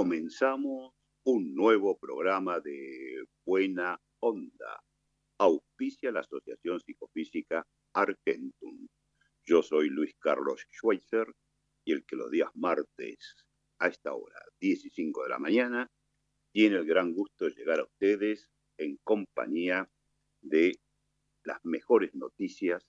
Comenzamos 0.00 0.94
un 1.24 1.54
nuevo 1.54 1.98
programa 1.98 2.58
de 2.58 3.22
Buena 3.44 4.00
Onda. 4.20 4.82
Auspicia 5.36 6.10
la 6.10 6.20
Asociación 6.20 6.80
Psicofísica 6.80 7.66
Argentum. 7.92 8.88
Yo 9.44 9.62
soy 9.62 9.90
Luis 9.90 10.14
Carlos 10.18 10.66
Schweitzer 10.72 11.26
y 11.84 11.92
el 11.92 12.06
que 12.06 12.16
los 12.16 12.30
días 12.30 12.48
martes 12.54 13.44
a 13.78 13.88
esta 13.88 14.14
hora, 14.14 14.40
10 14.58 14.86
y 14.86 14.88
5 14.88 15.24
de 15.24 15.28
la 15.28 15.38
mañana, 15.38 15.90
tiene 16.50 16.76
el 16.76 16.86
gran 16.86 17.12
gusto 17.12 17.44
de 17.44 17.50
llegar 17.50 17.80
a 17.80 17.84
ustedes 17.84 18.48
en 18.78 18.96
compañía 19.04 19.86
de 20.40 20.80
las 21.44 21.62
mejores 21.62 22.14
noticias 22.14 22.88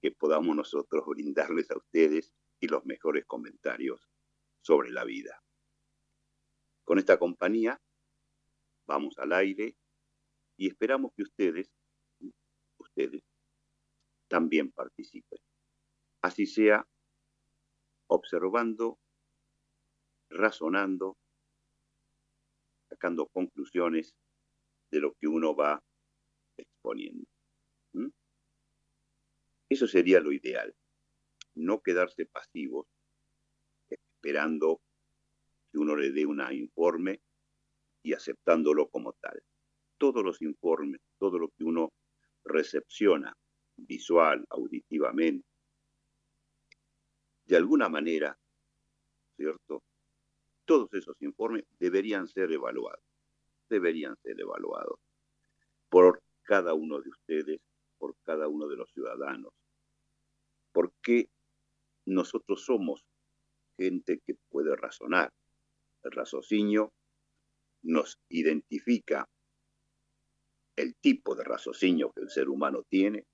que 0.00 0.10
podamos 0.10 0.56
nosotros 0.56 1.04
brindarles 1.06 1.70
a 1.70 1.78
ustedes 1.78 2.34
y 2.58 2.66
los 2.66 2.84
mejores 2.84 3.26
comentarios 3.26 4.08
sobre 4.60 4.90
la 4.90 5.04
vida. 5.04 5.40
Con 6.84 6.98
esta 6.98 7.18
compañía 7.18 7.80
vamos 8.86 9.18
al 9.18 9.32
aire 9.32 9.76
y 10.56 10.68
esperamos 10.68 11.12
que 11.16 11.22
ustedes, 11.22 11.70
ustedes, 12.78 13.22
también 14.28 14.70
participen. 14.72 15.38
Así 16.22 16.46
sea 16.46 16.86
observando, 18.06 18.98
razonando, 20.28 21.16
sacando 22.88 23.26
conclusiones 23.28 24.14
de 24.90 25.00
lo 25.00 25.14
que 25.14 25.26
uno 25.26 25.54
va 25.56 25.82
exponiendo. 26.56 27.26
Eso 29.68 29.86
sería 29.86 30.20
lo 30.20 30.32
ideal, 30.32 30.74
no 31.54 31.80
quedarse 31.80 32.26
pasivos 32.26 32.86
esperando 33.88 34.82
dé 36.12 36.26
un 36.26 36.40
informe 36.52 37.20
y 38.04 38.12
aceptándolo 38.14 38.88
como 38.88 39.12
tal. 39.14 39.42
Todos 39.98 40.24
los 40.24 40.42
informes, 40.42 41.00
todo 41.18 41.38
lo 41.38 41.48
que 41.48 41.64
uno 41.64 41.92
recepciona 42.44 43.36
visual, 43.76 44.44
auditivamente, 44.50 45.46
de 47.44 47.56
alguna 47.56 47.88
manera, 47.88 48.36
¿cierto? 49.36 49.82
Todos 50.64 50.92
esos 50.94 51.20
informes 51.20 51.64
deberían 51.78 52.28
ser 52.28 52.52
evaluados, 52.52 53.04
deberían 53.68 54.16
ser 54.22 54.40
evaluados 54.40 54.98
por 55.88 56.22
cada 56.42 56.74
uno 56.74 57.00
de 57.00 57.10
ustedes, 57.10 57.60
por 57.98 58.16
cada 58.24 58.48
uno 58.48 58.68
de 58.68 58.76
los 58.76 58.90
ciudadanos, 58.92 59.52
porque 60.72 61.28
nosotros 62.06 62.64
somos 62.64 63.04
gente 63.76 64.20
que 64.24 64.34
puede 64.48 64.74
razonar, 64.76 65.32
el 66.04 66.12
raciocinio 66.12 66.92
nos 67.82 68.18
identifica 68.28 69.28
el 70.76 70.94
tipo 70.96 71.34
de 71.34 71.44
raciocinio 71.44 72.12
que 72.12 72.22
el 72.22 72.30
ser 72.30 72.48
humano 72.48 72.82
tiene 72.88 73.26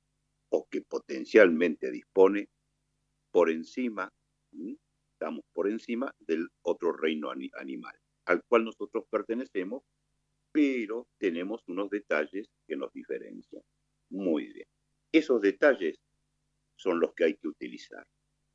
o 0.50 0.66
que 0.70 0.82
potencialmente 0.82 1.90
dispone 1.90 2.48
por 3.30 3.50
encima, 3.50 4.10
estamos 5.12 5.44
por 5.52 5.68
encima 5.68 6.12
del 6.20 6.48
otro 6.62 6.92
reino 6.92 7.30
animal, 7.30 7.94
al 8.26 8.42
cual 8.48 8.64
nosotros 8.64 9.04
pertenecemos, 9.10 9.82
pero 10.52 11.06
tenemos 11.18 11.62
unos 11.68 11.90
detalles 11.90 12.46
que 12.66 12.76
nos 12.76 12.92
diferencian. 12.92 13.62
Muy 14.10 14.52
bien. 14.52 14.66
Esos 15.12 15.40
detalles 15.42 15.96
son 16.76 17.00
los 17.00 17.12
que 17.14 17.24
hay 17.24 17.36
que 17.36 17.48
utilizar, 17.48 18.06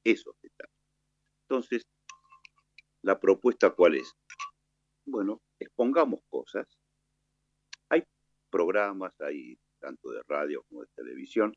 esos 0.04 0.36
detalles. 0.42 0.76
Entonces, 1.48 1.84
¿La 3.04 3.20
propuesta 3.20 3.70
cuál 3.72 3.96
es? 3.96 4.16
Bueno, 5.06 5.42
expongamos 5.60 6.22
cosas. 6.30 6.66
Hay 7.90 8.02
programas, 8.50 9.14
hay 9.20 9.60
tanto 9.80 10.12
de 10.12 10.22
radio 10.26 10.64
como 10.70 10.84
de 10.84 10.88
televisión, 10.96 11.54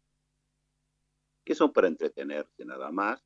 que 1.44 1.54
son 1.54 1.72
para 1.72 1.86
entretenerse 1.86 2.64
nada 2.64 2.90
más, 2.90 3.24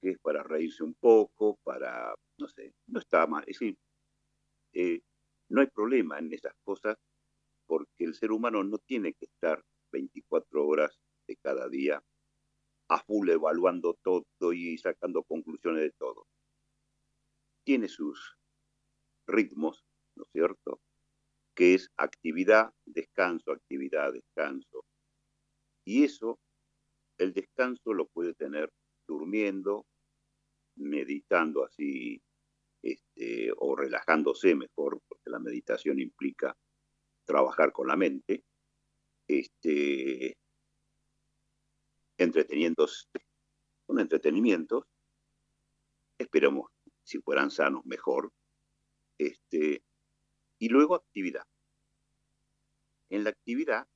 que 0.00 0.10
es 0.10 0.18
para 0.20 0.44
reírse 0.44 0.84
un 0.84 0.94
poco, 0.94 1.58
para, 1.64 2.14
no 2.38 2.46
sé, 2.46 2.74
no 2.86 3.00
está 3.00 3.26
mal. 3.26 3.42
Es 3.48 3.58
decir, 3.58 3.76
eh, 4.74 5.00
no 5.48 5.62
hay 5.62 5.66
problema 5.66 6.20
en 6.20 6.32
esas 6.32 6.54
cosas 6.62 6.96
porque 7.66 8.04
el 8.04 8.14
ser 8.14 8.30
humano 8.30 8.62
no 8.62 8.78
tiene 8.78 9.14
que 9.14 9.24
estar 9.24 9.60
24 9.90 10.64
horas 10.64 10.96
de 11.26 11.36
cada 11.38 11.68
día 11.68 12.00
a 12.88 13.02
full 13.02 13.28
evaluando 13.30 13.98
todo 14.00 14.52
y 14.52 14.78
sacando 14.78 15.24
conclusiones 15.24 15.82
de 15.82 15.90
todo 15.90 16.28
tiene 17.64 17.88
sus 17.88 18.36
ritmos, 19.26 19.84
¿no 20.16 20.24
es 20.24 20.30
cierto? 20.32 20.80
Que 21.54 21.74
es 21.74 21.90
actividad, 21.96 22.72
descanso, 22.84 23.52
actividad, 23.52 24.12
descanso. 24.12 24.84
Y 25.84 26.04
eso, 26.04 26.38
el 27.18 27.32
descanso 27.32 27.92
lo 27.92 28.06
puede 28.06 28.34
tener 28.34 28.72
durmiendo, 29.06 29.86
meditando 30.76 31.64
así, 31.64 32.22
este, 32.82 33.52
o 33.56 33.76
relajándose 33.76 34.54
mejor, 34.54 35.00
porque 35.08 35.30
la 35.30 35.38
meditación 35.38 36.00
implica 36.00 36.56
trabajar 37.24 37.72
con 37.72 37.88
la 37.88 37.96
mente, 37.96 38.44
este, 39.28 40.36
entreteniéndose, 42.18 43.06
con 43.86 44.00
entretenimientos, 44.00 44.84
esperemos 46.18 46.70
si 47.04 47.18
fueran 47.20 47.50
sanos, 47.50 47.84
mejor. 47.84 48.32
Este, 49.18 49.82
y 50.58 50.68
luego 50.68 50.94
actividad. 50.94 51.44
En 53.10 53.24
la 53.24 53.30
actividad 53.30 53.86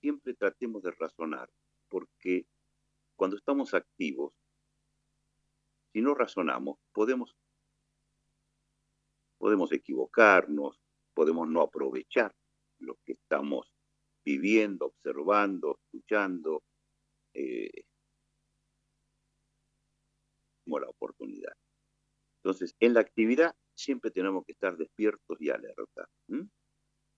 siempre 0.00 0.34
tratemos 0.34 0.82
de 0.82 0.92
razonar, 0.92 1.50
porque 1.88 2.46
cuando 3.16 3.36
estamos 3.36 3.74
activos, 3.74 4.32
si 5.92 6.02
no 6.02 6.14
razonamos, 6.14 6.78
podemos, 6.92 7.34
podemos 9.38 9.72
equivocarnos, 9.72 10.80
podemos 11.14 11.48
no 11.48 11.62
aprovechar 11.62 12.34
lo 12.78 12.96
que 13.04 13.12
estamos 13.12 13.72
viviendo, 14.24 14.86
observando, 14.86 15.78
escuchando, 15.84 16.62
eh, 17.34 17.84
como 20.64 20.80
la 20.80 20.88
oportunidad. 20.88 21.52
Entonces, 22.44 22.76
en 22.78 22.92
la 22.92 23.00
actividad 23.00 23.56
siempre 23.74 24.10
tenemos 24.10 24.44
que 24.44 24.52
estar 24.52 24.76
despiertos 24.76 25.40
y 25.40 25.48
alerta. 25.48 26.10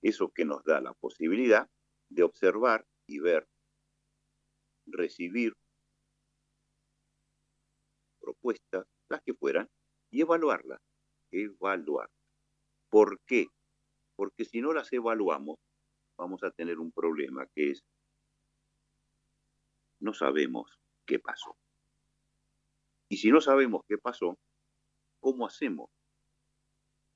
Eso 0.00 0.30
que 0.30 0.44
nos 0.44 0.62
da 0.62 0.80
la 0.80 0.94
posibilidad 0.94 1.68
de 2.08 2.22
observar 2.22 2.86
y 3.08 3.18
ver, 3.18 3.48
recibir 4.86 5.52
propuestas, 8.20 8.86
las 9.08 9.20
que 9.22 9.34
fueran, 9.34 9.68
y 10.12 10.20
evaluarlas. 10.20 10.80
Evaluar. 11.32 12.08
¿Por 12.88 13.18
qué? 13.26 13.48
Porque 14.14 14.44
si 14.44 14.60
no 14.60 14.72
las 14.72 14.92
evaluamos, 14.92 15.58
vamos 16.16 16.44
a 16.44 16.52
tener 16.52 16.78
un 16.78 16.92
problema 16.92 17.48
que 17.52 17.72
es, 17.72 17.84
no 19.98 20.14
sabemos 20.14 20.78
qué 21.04 21.18
pasó. 21.18 21.56
Y 23.08 23.16
si 23.16 23.32
no 23.32 23.40
sabemos 23.40 23.82
qué 23.88 23.98
pasó, 23.98 24.38
¿Cómo 25.26 25.44
hacemos 25.44 25.90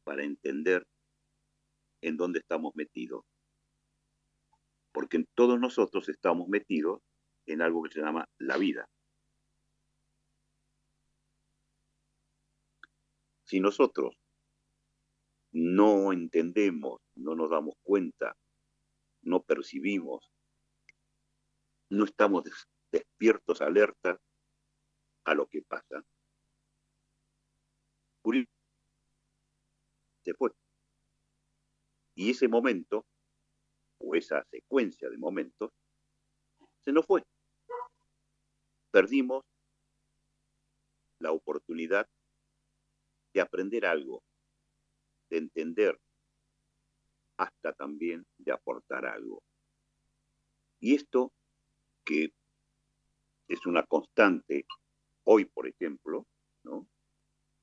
para 0.03 0.25
entender 0.25 0.85
en 2.03 2.17
dónde 2.17 2.41
estamos 2.41 2.75
metidos? 2.75 3.25
Porque 4.93 5.25
todos 5.37 5.61
nosotros 5.61 6.09
estamos 6.09 6.49
metidos 6.49 7.03
en 7.47 7.63
algo 7.63 7.85
que 7.85 7.93
se 7.93 8.01
llama 8.01 8.29
la 8.37 8.57
vida. 8.57 8.89
Si 13.45 13.61
nosotros 13.61 14.17
no 15.53 16.13
entendemos, 16.13 17.01
no 17.15 17.37
nos 17.37 17.49
damos 17.49 17.77
cuenta, 17.85 18.37
no 19.23 19.41
percibimos 19.45 20.33
no 21.91 22.05
estamos 22.07 22.43
despiertos, 22.91 23.61
alertas 23.61 24.19
a 25.25 25.35
lo 25.35 25.47
que 25.47 25.63
pasa. 25.63 26.05
Fue. 30.37 30.51
Y 32.15 32.31
ese 32.31 32.49
momento, 32.49 33.05
o 33.99 34.15
esa 34.15 34.45
secuencia 34.51 35.09
de 35.09 35.17
momentos, 35.17 35.71
se 36.85 36.93
nos 36.93 37.07
fue. 37.07 37.23
Perdimos 38.91 39.45
la 41.19 41.33
oportunidad 41.33 42.09
de 43.33 43.41
aprender 43.41 43.87
algo, 43.87 44.23
de 45.31 45.39
entender, 45.39 45.99
hasta 47.37 47.73
también 47.73 48.27
de 48.39 48.53
aportar 48.53 49.07
algo. 49.07 49.43
Y 50.81 50.95
esto 50.95 51.33
que 52.05 52.33
es 53.49 53.67
una 53.67 53.85
constante 53.85 54.67
hoy, 55.25 55.45
por 55.45 55.67
ejemplo, 55.67 56.27
¿no? 56.65 56.87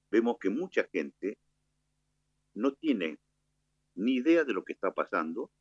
vemos 0.09 0.37
que 0.39 0.49
mucha 0.49 0.87
gente 0.91 1.37
no 2.57 2.73
tiene 2.73 3.19
ni 3.95 4.15
idea 4.15 4.43
de 4.43 4.53
lo 4.53 4.63
que 4.63 4.73
está 4.73 4.91
pasando, 4.91 5.51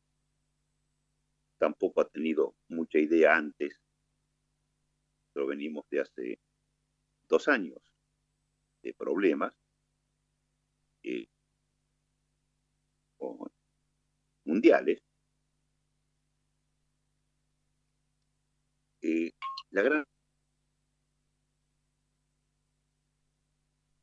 tampoco 1.59 2.01
ha 2.01 2.09
tenido 2.09 2.55
mucha 2.67 2.97
idea 2.97 3.35
antes, 3.35 3.79
pero 5.31 5.47
venimos 5.47 5.87
de 5.89 6.01
hace 6.01 6.39
dos 7.29 7.47
años 7.47 7.79
de 8.81 8.93
problemas 8.95 9.53
eh, 11.03 11.27
mundiales, 14.43 15.03
eh, 19.01 19.31
la 19.69 19.81
gran 19.83 20.03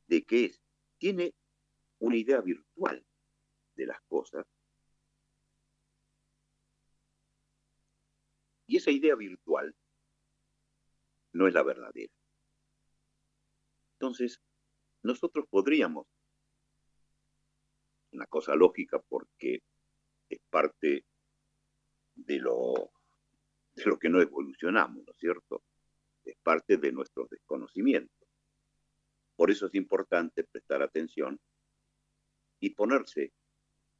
de 0.07 0.23
que 0.23 0.45
es, 0.45 0.61
tiene 0.99 1.35
una 2.05 2.17
idea 2.17 2.43
virtual 2.43 3.03
de 3.77 3.87
las 3.87 4.01
cosas. 4.03 4.47
Y 8.67 8.77
esa 8.77 8.91
idea 8.91 9.15
virtual 9.15 9.75
no 11.33 11.49
es 11.49 11.55
la 11.55 11.63
verdadera. 11.63 12.13
Entonces, 13.95 14.39
nosotros 15.03 15.47
podríamos, 15.49 16.07
una 18.13 18.27
cosa 18.27 18.55
lógica 18.55 19.01
porque 19.09 19.63
es 20.29 20.41
parte 20.51 21.07
de 22.15 22.39
lo, 22.39 22.91
de 23.75 23.85
lo 23.87 23.99
que 23.99 24.11
no 24.11 24.21
evolucionamos, 24.21 25.05
¿no 25.07 25.13
es 25.13 25.19
cierto? 25.19 25.63
Es 26.23 26.37
parte 26.43 26.77
de 26.77 26.93
nuestros 26.93 27.31
desconocimientos. 27.31 28.29
Por 29.37 29.51
eso 29.51 29.67
es 29.67 29.75
importante 29.75 30.45
prestar 30.45 30.83
atención 30.83 31.41
y 32.61 32.71
ponerse 32.71 33.33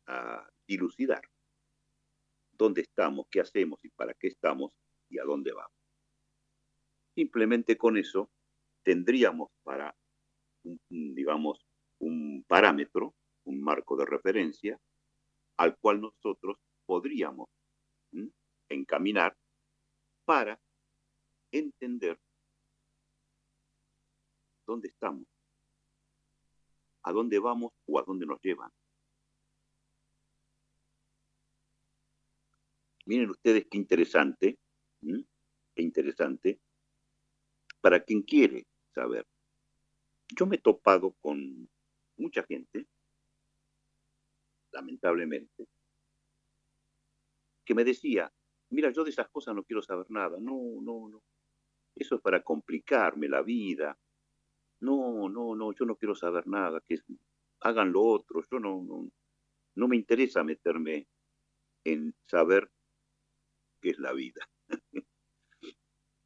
a 0.07 0.49
dilucidar 0.67 1.23
dónde 2.53 2.83
estamos, 2.83 3.27
qué 3.31 3.41
hacemos 3.41 3.85
y 3.85 3.91
para 3.91 4.15
qué 4.15 4.29
estamos 4.29 4.73
y 5.09 5.19
a 5.19 5.25
dónde 5.25 5.53
vamos. 5.53 5.77
Simplemente 7.15 7.77
con 7.77 7.97
eso 7.97 8.31
tendríamos 8.83 9.51
para, 9.63 9.95
digamos, 10.89 11.65
un 12.01 12.45
parámetro, 12.47 13.15
un 13.45 13.63
marco 13.63 13.97
de 13.97 14.07
referencia 14.07 14.79
al 15.57 15.77
cual 15.79 16.01
nosotros 16.01 16.59
podríamos 16.87 17.49
encaminar 18.69 19.37
para 20.25 20.59
entender 21.53 22.19
dónde 24.67 24.89
estamos, 24.89 25.27
a 27.05 27.13
dónde 27.13 27.39
vamos 27.39 27.73
o 27.87 27.99
a 27.99 28.03
dónde 28.03 28.27
nos 28.27 28.41
llevan. 28.41 28.71
Miren 33.07 33.31
ustedes 33.31 33.67
qué 33.71 33.77
interesante, 33.77 34.59
qué 35.01 35.83
interesante, 35.83 36.59
para 37.81 38.03
quien 38.03 38.23
quiere 38.23 38.67
saber. 38.95 39.27
Yo 40.35 40.47
me 40.47 40.57
he 40.57 40.59
topado 40.59 41.13
con 41.21 41.69
mucha 42.17 42.43
gente, 42.45 42.87
lamentablemente, 44.73 45.69
que 47.65 47.75
me 47.75 47.85
decía, 47.85 48.33
mira, 48.71 48.91
yo 48.91 49.05
de 49.05 49.11
esas 49.11 49.29
cosas 49.29 49.55
no 49.55 49.65
quiero 49.65 49.83
saber 49.83 50.11
nada, 50.11 50.39
no, 50.41 50.81
no, 50.81 51.09
no. 51.09 51.23
Eso 51.95 52.17
es 52.17 52.23
para 52.23 52.43
complicarme 52.43 53.29
la 53.29 53.43
vida, 53.43 53.99
no, 54.85 55.29
no, 55.29 55.55
no, 55.55 55.73
yo 55.73 55.85
no 55.85 55.97
quiero 55.97 56.15
saber 56.15 56.47
nada, 56.47 56.81
que 56.87 56.99
hagan 57.61 57.93
lo 57.93 58.03
otro, 58.03 58.43
yo 58.51 58.59
no, 58.59 58.83
no, 58.83 59.11
no 59.75 59.89
me 59.89 59.97
interesa 59.97 60.45
meterme 60.45 61.07
en 61.85 62.15
saber 62.27 62.71
qué 63.81 63.91
es 63.91 63.99
la 63.99 64.13
vida, 64.13 64.49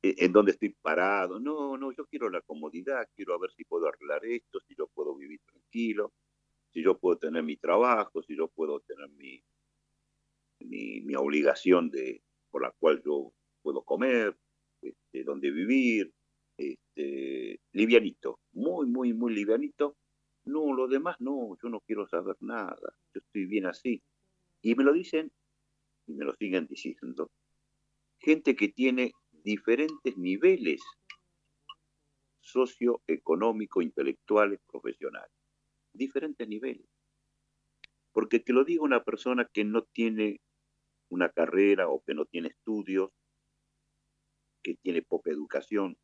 e, 0.03 0.15
en 0.19 0.33
dónde 0.33 0.53
estoy 0.53 0.71
parado, 0.71 1.39
no, 1.41 1.77
no, 1.77 1.93
yo 1.93 2.07
quiero 2.07 2.29
la 2.31 2.41
comodidad, 2.43 3.09
quiero 3.15 3.39
ver 3.39 3.53
si 3.53 3.65
puedo 3.65 3.87
arreglar 3.87 4.25
esto, 4.25 4.61
si 4.61 4.75
yo 4.75 4.87
puedo 4.89 5.15
vivir 5.15 5.41
tranquilo, 5.47 6.13
si 6.73 6.83
yo 6.83 6.99
puedo 6.99 7.19
tener 7.19 7.43
mi 7.43 7.57
trabajo, 7.57 8.23
si 8.23 8.37
yo 8.37 8.49
puedo 8.49 8.81
tener 8.81 9.09
mi, 9.11 9.43
mi, 10.61 11.01
mi 11.01 11.15
obligación 11.15 11.91
de, 11.91 12.23
por 12.51 12.63
la 12.63 12.73
cual 12.73 13.03
yo 13.05 13.33
puedo 13.63 13.83
comer, 13.83 14.37
este, 14.83 15.25
dónde 15.25 15.51
vivir, 15.51 16.13
este, 16.59 17.61
livianito, 17.73 18.41
muy, 18.53 18.87
muy, 18.87 19.15
muy 19.15 19.35
livianito. 19.35 19.97
No, 20.45 20.75
lo 20.75 20.89
demás 20.89 21.17
no, 21.21 21.57
yo 21.63 21.69
no 21.69 21.81
quiero 21.81 22.07
saber 22.07 22.37
nada, 22.41 22.95
yo 23.15 23.21
estoy 23.21 23.47
bien 23.47 23.67
así. 23.67 24.03
Y 24.61 24.75
me 24.75 24.85
lo 24.85 24.93
dicen 24.93 25.31
y 26.07 26.15
me 26.15 26.25
lo 26.25 26.35
siguen 26.35 26.67
diciendo. 26.67 27.31
Gente 28.19 28.57
que 28.57 28.69
tiene 28.69 29.13
diferentes 29.31 30.17
niveles 30.17 30.83
socioeconómico, 32.41 33.83
intelectuales, 33.83 34.61
profesionales. 34.67 35.31
Diferentes 35.93 36.49
niveles. 36.49 36.87
Porque 38.13 38.41
te 38.41 38.53
lo 38.53 38.65
digo 38.65 38.85
una 38.85 39.05
persona 39.05 39.49
que 39.53 39.65
no 39.65 39.83
tiene 39.83 40.41
una 41.11 41.29
carrera 41.29 41.89
o 41.89 42.03
que 42.03 42.15
no 42.15 42.25
tiene 42.25 42.49
estudios, 42.49 43.11
que 44.63 44.75
tiene 44.77 45.03
poca 45.03 45.31
educación, 45.31 45.97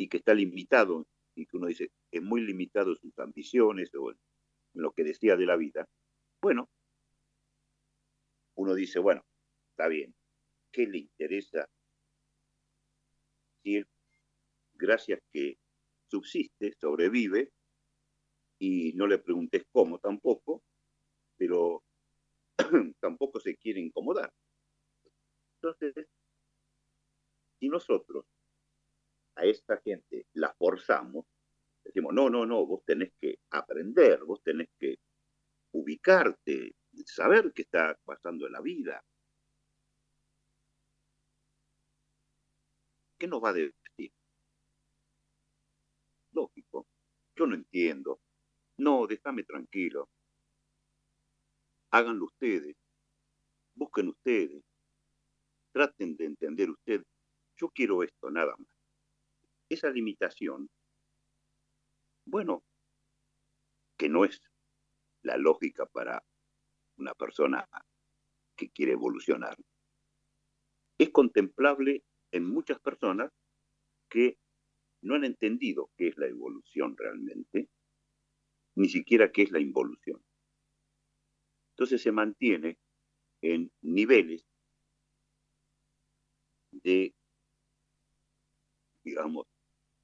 y 0.00 0.08
que 0.08 0.16
está 0.16 0.32
limitado, 0.32 1.06
y 1.34 1.44
que 1.44 1.58
uno 1.58 1.66
dice, 1.66 1.90
es 2.10 2.22
muy 2.22 2.40
limitado 2.40 2.94
sus 2.94 3.18
ambiciones 3.18 3.94
o 3.94 4.14
lo 4.72 4.92
que 4.92 5.04
decía 5.04 5.36
de 5.36 5.44
la 5.44 5.56
vida, 5.56 5.86
bueno, 6.40 6.70
uno 8.54 8.74
dice, 8.74 8.98
bueno, 8.98 9.22
está 9.72 9.88
bien, 9.88 10.14
¿qué 10.72 10.86
le 10.86 10.96
interesa 10.96 11.68
si 13.62 13.76
él, 13.76 13.86
gracias 14.72 15.20
que 15.30 15.58
subsiste, 16.06 16.72
sobrevive, 16.80 17.52
y 18.58 18.94
no 18.94 19.06
le 19.06 19.18
preguntes 19.18 19.64
cómo 19.70 19.98
tampoco, 19.98 20.62
pero 21.36 21.84
tampoco 23.00 23.38
se 23.38 23.54
quiere 23.56 23.80
incomodar. 23.80 24.32
Entonces, 25.56 26.08
si 27.58 27.68
nosotros 27.68 28.24
a 29.40 29.44
esta 29.44 29.80
gente 29.80 30.26
la 30.34 30.52
forzamos, 30.52 31.24
decimos, 31.82 32.12
no, 32.12 32.28
no, 32.28 32.44
no, 32.44 32.66
vos 32.66 32.84
tenés 32.84 33.12
que 33.18 33.38
aprender, 33.50 34.22
vos 34.24 34.42
tenés 34.42 34.68
que 34.78 34.98
ubicarte, 35.72 36.74
saber 37.06 37.52
qué 37.54 37.62
está 37.62 37.98
pasando 38.04 38.46
en 38.46 38.52
la 38.52 38.60
vida. 38.60 39.02
¿Qué 43.18 43.26
nos 43.26 43.42
va 43.42 43.50
a 43.50 43.52
decir? 43.54 44.12
Lógico, 46.32 46.86
yo 47.34 47.46
no 47.46 47.54
entiendo. 47.54 48.20
No, 48.76 49.06
déjame 49.06 49.44
tranquilo. 49.44 50.08
Háganlo 51.90 52.26
ustedes. 52.26 52.76
Busquen 53.74 54.08
ustedes. 54.08 54.62
Traten 55.72 56.16
de 56.16 56.26
entender 56.26 56.70
ustedes. 56.70 57.06
Yo 57.56 57.68
quiero 57.68 58.02
esto, 58.02 58.30
nada 58.30 58.54
más 58.58 58.79
esa 59.70 59.88
limitación, 59.88 60.68
bueno, 62.26 62.64
que 63.96 64.08
no 64.08 64.24
es 64.24 64.42
la 65.22 65.36
lógica 65.36 65.86
para 65.86 66.22
una 66.96 67.14
persona 67.14 67.68
que 68.56 68.70
quiere 68.70 68.92
evolucionar, 68.92 69.56
es 70.98 71.10
contemplable 71.10 72.04
en 72.32 72.46
muchas 72.46 72.78
personas 72.80 73.32
que 74.08 74.38
no 75.02 75.14
han 75.14 75.24
entendido 75.24 75.90
qué 75.96 76.08
es 76.08 76.18
la 76.18 76.26
evolución 76.26 76.96
realmente, 76.96 77.68
ni 78.74 78.88
siquiera 78.88 79.32
qué 79.32 79.42
es 79.42 79.50
la 79.50 79.60
involución. 79.60 80.22
Entonces 81.70 82.02
se 82.02 82.12
mantiene 82.12 82.78
en 83.40 83.72
niveles 83.80 84.44
de, 86.72 87.14
digamos, 89.02 89.46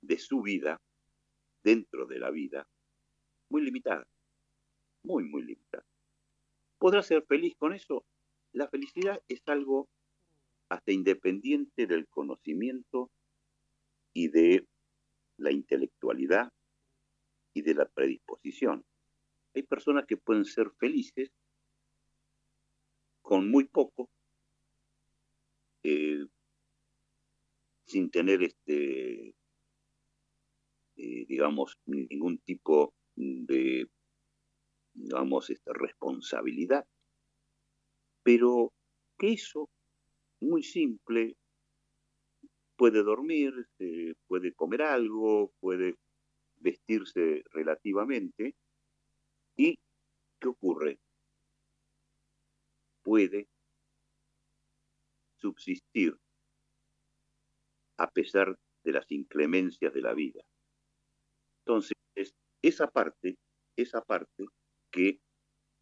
de 0.07 0.19
su 0.19 0.43
vida 0.43 0.81
dentro 1.63 2.07
de 2.07 2.19
la 2.19 2.31
vida 2.31 2.69
muy 3.49 3.63
limitada, 3.63 4.07
muy, 5.03 5.25
muy 5.25 5.43
limitada. 5.43 5.85
¿Podrá 6.79 7.03
ser 7.03 7.25
feliz 7.27 7.55
con 7.57 7.73
eso? 7.73 8.05
La 8.53 8.69
felicidad 8.69 9.23
es 9.29 9.43
algo 9.47 9.89
hasta 10.69 10.93
independiente 10.93 11.87
del 11.87 12.09
conocimiento 12.09 13.11
y 14.13 14.29
de 14.29 14.67
la 15.37 15.53
intelectualidad 15.53 16.53
y 17.55 17.63
de 17.63 17.75
la 17.75 17.87
predisposición. 17.87 18.85
Hay 19.55 19.63
personas 19.63 20.07
que 20.07 20.17
pueden 20.17 20.45
ser 20.45 20.71
felices 20.79 21.31
con 23.23 23.51
muy 23.51 23.65
poco, 23.65 24.11
eh, 25.83 26.27
sin 27.85 28.11
tener 28.11 28.43
este, 28.43 29.35
eh, 30.97 31.27
digamos, 31.27 31.79
ningún 31.87 32.39
tipo 32.39 32.95
de, 33.15 33.89
digamos, 34.95 35.51
esta 35.51 35.73
responsabilidad. 35.73 36.87
Pero 38.23 38.73
que 39.19 39.33
eso, 39.33 39.71
muy 40.41 40.63
simple, 40.63 41.37
puede 42.77 43.03
dormir, 43.03 43.69
puede 44.27 44.53
comer 44.53 44.83
algo, 44.83 45.53
puede 45.61 45.97
vestirse 46.57 47.45
relativamente. 47.51 48.55
¿Y 49.57 49.79
qué 50.39 50.49
ocurre? 50.49 50.99
Puede 53.03 53.49
subsistir 55.37 56.19
a 57.99 58.11
pesar 58.11 58.59
de 58.85 58.93
las 58.93 59.11
inclemencias 59.11 59.93
de 59.93 60.01
la 60.03 60.15
vida. 60.15 60.43
Entonces, 61.67 62.33
esa 62.63 62.87
parte, 62.87 63.37
esa 63.75 64.01
parte 64.01 64.47
que 64.93 65.21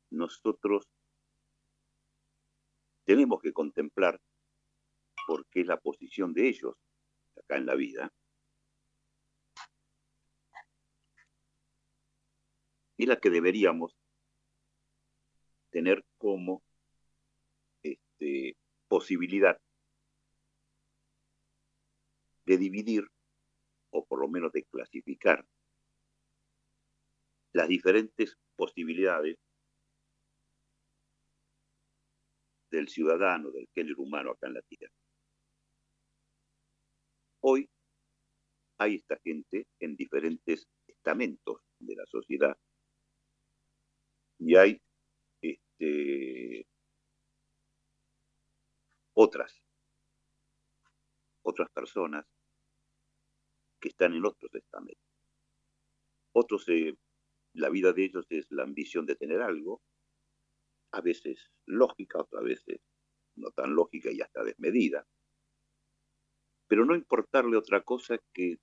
nosotros 0.08 0.88
tenemos 3.04 3.42
que 3.42 3.52
contemplar 3.52 4.18
porque 5.26 5.60
es 5.60 5.66
la 5.66 5.78
posición 5.78 6.32
de 6.32 6.48
ellos 6.48 6.74
acá 7.36 7.58
en 7.58 7.66
la 7.66 7.74
vida, 7.74 8.10
y 12.96 13.04
la 13.04 13.20
que 13.20 13.28
deberíamos 13.28 13.94
tener 15.68 16.02
como 16.16 16.62
este, 17.82 18.56
posibilidad 18.88 19.60
de 22.46 22.56
dividir 22.56 23.06
o 23.90 24.06
por 24.06 24.20
lo 24.20 24.28
menos 24.28 24.50
de 24.52 24.64
clasificar 24.64 25.46
las 27.54 27.68
diferentes 27.68 28.36
posibilidades 28.56 29.38
del 32.70 32.88
ciudadano, 32.88 33.52
del 33.52 33.68
género 33.72 34.02
humano 34.02 34.32
acá 34.32 34.48
en 34.48 34.54
la 34.54 34.62
Tierra. 34.62 34.92
Hoy 37.40 37.70
hay 38.78 38.96
esta 38.96 39.18
gente 39.22 39.68
en 39.78 39.94
diferentes 39.94 40.66
estamentos 40.88 41.60
de 41.78 41.94
la 41.94 42.04
sociedad 42.06 42.58
y 44.40 44.56
hay 44.56 44.82
este, 45.40 46.66
otras, 49.14 49.62
otras 51.42 51.70
personas 51.70 52.26
que 53.80 53.90
están 53.90 54.14
en 54.14 54.24
otros 54.24 54.52
estamentos. 54.52 55.04
Otros 56.32 56.64
se 56.64 56.96
la 57.54 57.70
vida 57.70 57.92
de 57.92 58.04
ellos 58.04 58.26
es 58.30 58.46
la 58.50 58.64
ambición 58.64 59.06
de 59.06 59.16
tener 59.16 59.40
algo, 59.40 59.80
a 60.92 61.00
veces 61.00 61.50
lógica, 61.66 62.20
otras 62.20 62.44
veces 62.44 62.80
no 63.36 63.50
tan 63.50 63.74
lógica 63.74 64.10
y 64.12 64.20
hasta 64.20 64.44
desmedida, 64.44 65.06
pero 66.68 66.84
no 66.84 66.94
importarle 66.94 67.56
otra 67.56 67.82
cosa 67.82 68.18
que 68.32 68.58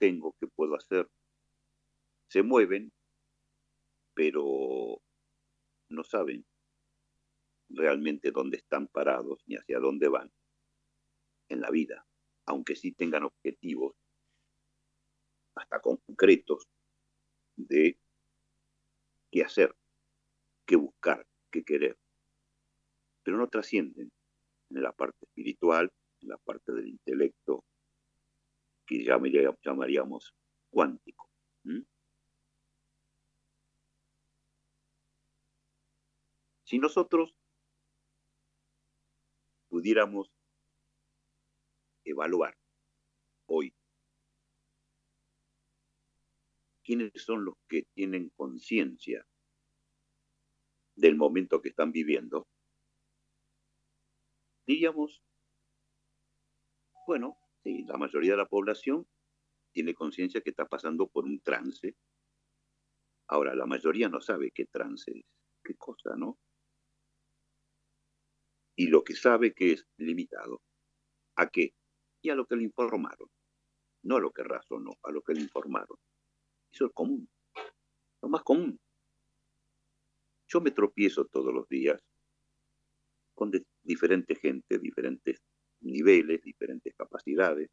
tengo, 0.00 0.34
qué 0.40 0.48
puedo 0.48 0.74
hacer. 0.74 1.08
Se 2.28 2.42
mueven, 2.42 2.92
pero 4.14 5.00
no 5.88 6.02
saben 6.02 6.44
realmente 7.68 8.30
dónde 8.30 8.56
están 8.56 8.88
parados 8.88 9.42
ni 9.46 9.56
hacia 9.56 9.78
dónde 9.78 10.08
van 10.08 10.32
en 11.48 11.60
la 11.60 11.70
vida, 11.70 12.06
aunque 12.46 12.74
sí 12.74 12.92
tengan 12.92 13.24
objetivos 13.24 13.94
hasta 15.54 15.80
concretos 15.80 16.68
de 17.56 17.98
qué 19.30 19.42
hacer, 19.42 19.74
qué 20.64 20.76
buscar, 20.76 21.26
qué 21.50 21.64
querer. 21.64 21.98
Pero 23.22 23.36
no 23.38 23.48
trascienden 23.48 24.10
en 24.70 24.82
la 24.82 24.92
parte 24.92 25.18
espiritual, 25.26 25.92
en 26.20 26.28
la 26.28 26.38
parte 26.38 26.72
del 26.72 26.88
intelecto, 26.88 27.64
que 28.86 29.04
llamaríamos 29.04 30.34
cuántico. 30.70 31.28
Si 36.64 36.78
nosotros 36.78 37.36
pudiéramos 39.68 40.32
evaluar 42.04 42.56
hoy 43.46 43.72
quiénes 46.86 47.10
son 47.16 47.44
los 47.44 47.56
que 47.68 47.82
tienen 47.94 48.30
conciencia 48.36 49.26
del 50.94 51.16
momento 51.16 51.60
que 51.60 51.70
están 51.70 51.90
viviendo, 51.90 52.46
diríamos, 54.66 55.20
bueno, 57.08 57.36
la 57.64 57.98
mayoría 57.98 58.32
de 58.32 58.36
la 58.38 58.46
población 58.46 59.06
tiene 59.72 59.94
conciencia 59.94 60.40
que 60.40 60.50
está 60.50 60.66
pasando 60.66 61.08
por 61.08 61.24
un 61.24 61.40
trance. 61.40 61.96
Ahora, 63.26 63.54
la 63.56 63.66
mayoría 63.66 64.08
no 64.08 64.20
sabe 64.20 64.52
qué 64.52 64.66
trance 64.66 65.10
es, 65.10 65.24
qué 65.64 65.74
cosa, 65.74 66.14
¿no? 66.16 66.38
Y 68.76 68.86
lo 68.86 69.02
que 69.02 69.14
sabe 69.16 69.52
que 69.52 69.72
es 69.72 69.86
limitado. 69.96 70.62
¿A 71.34 71.48
qué? 71.48 71.74
Y 72.22 72.30
a 72.30 72.36
lo 72.36 72.46
que 72.46 72.56
le 72.56 72.62
informaron. 72.62 73.28
No 74.04 74.16
a 74.16 74.20
lo 74.20 74.30
que 74.30 74.44
razonó, 74.44 74.92
a 75.02 75.10
lo 75.10 75.22
que 75.22 75.34
le 75.34 75.40
informaron. 75.40 75.98
Eso 76.72 76.86
es 76.86 76.92
común, 76.92 77.28
lo 78.22 78.28
más 78.28 78.42
común. 78.42 78.78
Yo 80.48 80.60
me 80.60 80.70
tropiezo 80.70 81.24
todos 81.26 81.52
los 81.52 81.68
días 81.68 82.00
con 83.34 83.50
diferente 83.82 84.34
gente, 84.36 84.78
diferentes 84.78 85.42
niveles, 85.80 86.42
diferentes 86.42 86.94
capacidades. 86.94 87.70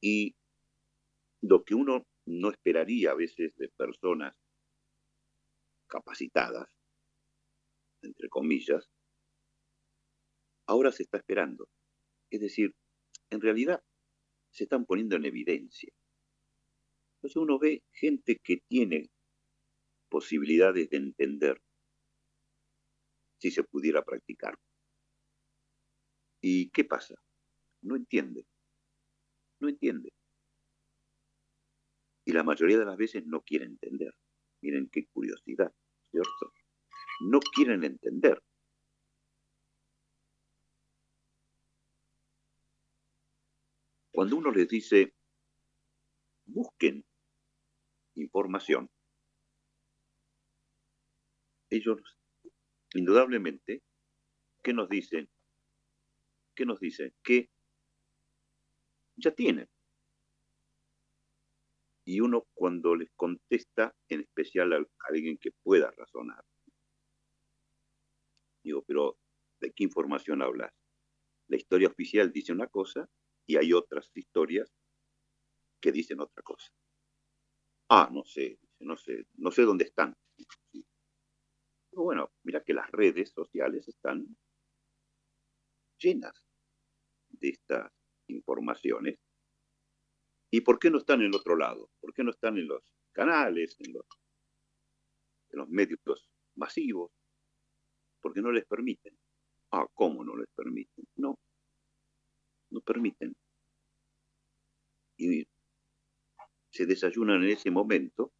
Y 0.00 0.36
lo 1.40 1.64
que 1.64 1.74
uno 1.74 2.06
no 2.26 2.50
esperaría 2.50 3.12
a 3.12 3.14
veces 3.14 3.54
de 3.56 3.68
personas 3.68 4.36
capacitadas, 5.88 6.68
entre 8.02 8.28
comillas, 8.28 8.88
ahora 10.66 10.92
se 10.92 11.02
está 11.02 11.18
esperando. 11.18 11.68
Es 12.30 12.40
decir, 12.40 12.74
en 13.30 13.40
realidad 13.40 13.82
se 14.50 14.64
están 14.64 14.84
poniendo 14.84 15.16
en 15.16 15.24
evidencia. 15.24 15.92
Entonces 17.18 17.36
uno 17.36 17.58
ve 17.58 17.82
gente 17.92 18.38
que 18.42 18.58
tiene 18.68 19.10
posibilidades 20.08 20.88
de 20.88 20.98
entender 20.98 21.60
si 23.38 23.50
se 23.50 23.64
pudiera 23.64 24.04
practicar. 24.04 24.56
¿Y 26.40 26.70
qué 26.70 26.84
pasa? 26.84 27.16
No 27.82 27.96
entiende. 27.96 28.46
No 29.58 29.68
entiende. 29.68 30.12
Y 32.24 32.32
la 32.32 32.44
mayoría 32.44 32.78
de 32.78 32.84
las 32.84 32.96
veces 32.96 33.26
no 33.26 33.40
quiere 33.42 33.64
entender. 33.64 34.14
Miren 34.60 34.88
qué 34.88 35.06
curiosidad, 35.06 35.72
¿cierto? 36.12 36.52
No 37.28 37.40
quieren 37.40 37.82
entender. 37.82 38.40
Cuando 44.12 44.36
uno 44.36 44.52
les 44.52 44.68
dice, 44.68 45.14
busquen 46.46 47.04
información, 48.18 48.90
ellos 51.70 52.00
indudablemente, 52.94 53.82
¿qué 54.62 54.72
nos 54.72 54.88
dicen? 54.88 55.28
¿Qué 56.54 56.64
nos 56.66 56.80
dicen? 56.80 57.14
Que 57.22 57.50
ya 59.16 59.32
tienen. 59.32 59.68
Y 62.04 62.20
uno 62.20 62.46
cuando 62.54 62.94
les 62.94 63.10
contesta, 63.12 63.94
en 64.08 64.20
especial 64.20 64.72
a 64.72 64.86
alguien 65.08 65.36
que 65.36 65.50
pueda 65.62 65.90
razonar, 65.90 66.42
digo, 68.62 68.82
pero 68.82 69.18
¿de 69.60 69.72
qué 69.72 69.84
información 69.84 70.40
hablas? 70.42 70.72
La 71.48 71.56
historia 71.56 71.88
oficial 71.88 72.32
dice 72.32 72.52
una 72.52 72.66
cosa 72.66 73.08
y 73.46 73.56
hay 73.56 73.72
otras 73.72 74.10
historias 74.14 74.72
que 75.80 75.92
dicen 75.92 76.20
otra 76.20 76.42
cosa. 76.42 76.72
Ah, 77.90 78.08
no 78.12 78.22
sé, 78.24 78.58
no 78.80 78.96
sé, 78.96 79.26
no 79.36 79.50
sé 79.50 79.62
dónde 79.62 79.84
están. 79.84 80.14
Bueno, 81.92 82.30
mira 82.44 82.62
que 82.62 82.74
las 82.74 82.90
redes 82.90 83.30
sociales 83.30 83.88
están 83.88 84.36
llenas 85.98 86.44
de 87.30 87.48
estas 87.48 87.90
informaciones. 88.28 89.18
¿Y 90.50 90.60
por 90.60 90.78
qué 90.78 90.90
no 90.90 90.98
están 90.98 91.22
en 91.22 91.34
otro 91.34 91.56
lado? 91.56 91.90
¿Por 92.00 92.12
qué 92.14 92.22
no 92.24 92.30
están 92.30 92.58
en 92.58 92.68
los 92.68 92.82
canales, 93.12 93.76
en 93.80 93.94
los, 93.94 94.06
en 95.50 95.58
los 95.58 95.68
medios 95.68 96.00
masivos? 96.54 97.10
Porque 98.20 98.40
no 98.40 98.52
les 98.52 98.64
permiten. 98.66 99.16
Ah, 99.72 99.86
¿cómo 99.94 100.24
no 100.24 100.36
les 100.36 100.48
permiten? 100.54 101.06
No, 101.16 101.38
no 102.70 102.80
permiten. 102.80 103.34
Y 105.16 105.46
se 106.78 106.86
desayunan 106.86 107.42
en 107.42 107.50
ese 107.50 107.72
momento 107.72 108.32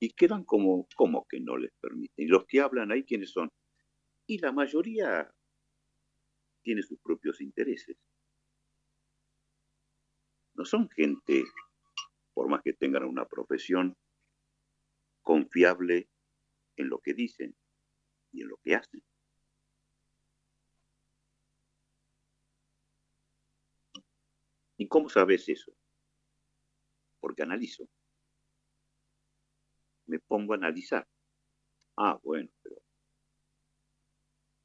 y 0.00 0.10
quedan 0.10 0.42
como, 0.42 0.88
como 0.96 1.24
que 1.28 1.38
no 1.38 1.56
les 1.56 1.70
permiten. 1.80 2.24
Y 2.24 2.26
los 2.26 2.44
que 2.44 2.60
hablan 2.60 2.90
ahí, 2.90 3.04
¿quiénes 3.04 3.30
son? 3.30 3.52
Y 4.26 4.38
la 4.38 4.50
mayoría 4.50 5.32
tiene 6.64 6.82
sus 6.82 6.98
propios 6.98 7.40
intereses. 7.40 7.96
No 10.54 10.64
son 10.64 10.88
gente, 10.88 11.44
por 12.32 12.48
más 12.48 12.62
que 12.62 12.72
tengan 12.72 13.04
una 13.04 13.26
profesión, 13.26 13.96
confiable 15.22 16.08
en 16.76 16.88
lo 16.88 16.98
que 16.98 17.14
dicen 17.14 17.54
y 18.32 18.42
en 18.42 18.48
lo 18.48 18.56
que 18.56 18.74
hacen. 18.74 19.04
¿Y 24.78 24.88
cómo 24.88 25.08
sabes 25.08 25.48
eso? 25.48 25.72
Porque 27.24 27.42
analizo. 27.42 27.88
Me 30.04 30.18
pongo 30.18 30.52
a 30.52 30.56
analizar. 30.56 31.08
Ah, 31.96 32.20
bueno, 32.22 32.50
pero 32.62 32.76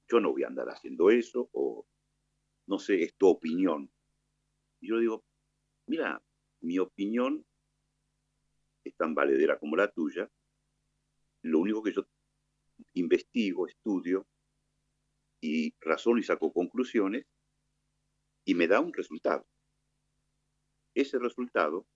yo 0.10 0.20
no 0.20 0.34
voy 0.34 0.44
a 0.44 0.48
andar 0.48 0.68
haciendo 0.68 1.10
eso, 1.10 1.50
o 1.54 1.88
no 2.68 2.78
sé, 2.78 3.02
es 3.02 3.16
tu 3.16 3.30
opinión. 3.30 3.90
Y 4.82 4.90
yo 4.90 5.00
digo, 5.00 5.24
mira, 5.86 6.22
mi 6.60 6.80
opinión 6.80 7.46
es 8.84 8.94
tan 8.98 9.16
valedera 9.16 9.58
como 9.58 9.78
la 9.78 9.90
tuya. 9.90 10.30
Lo 11.44 11.60
único 11.60 11.82
que 11.82 11.94
yo 11.94 12.06
investigo, 12.96 13.68
estudio 13.68 14.28
y 15.40 15.74
razono 15.80 16.18
y 16.18 16.24
saco 16.24 16.52
conclusiones 16.52 17.26
y 18.44 18.54
me 18.54 18.68
da 18.68 18.82
un 18.82 18.92
resultado. 18.92 19.48
Ese 20.94 21.18
resultado, 21.20 21.88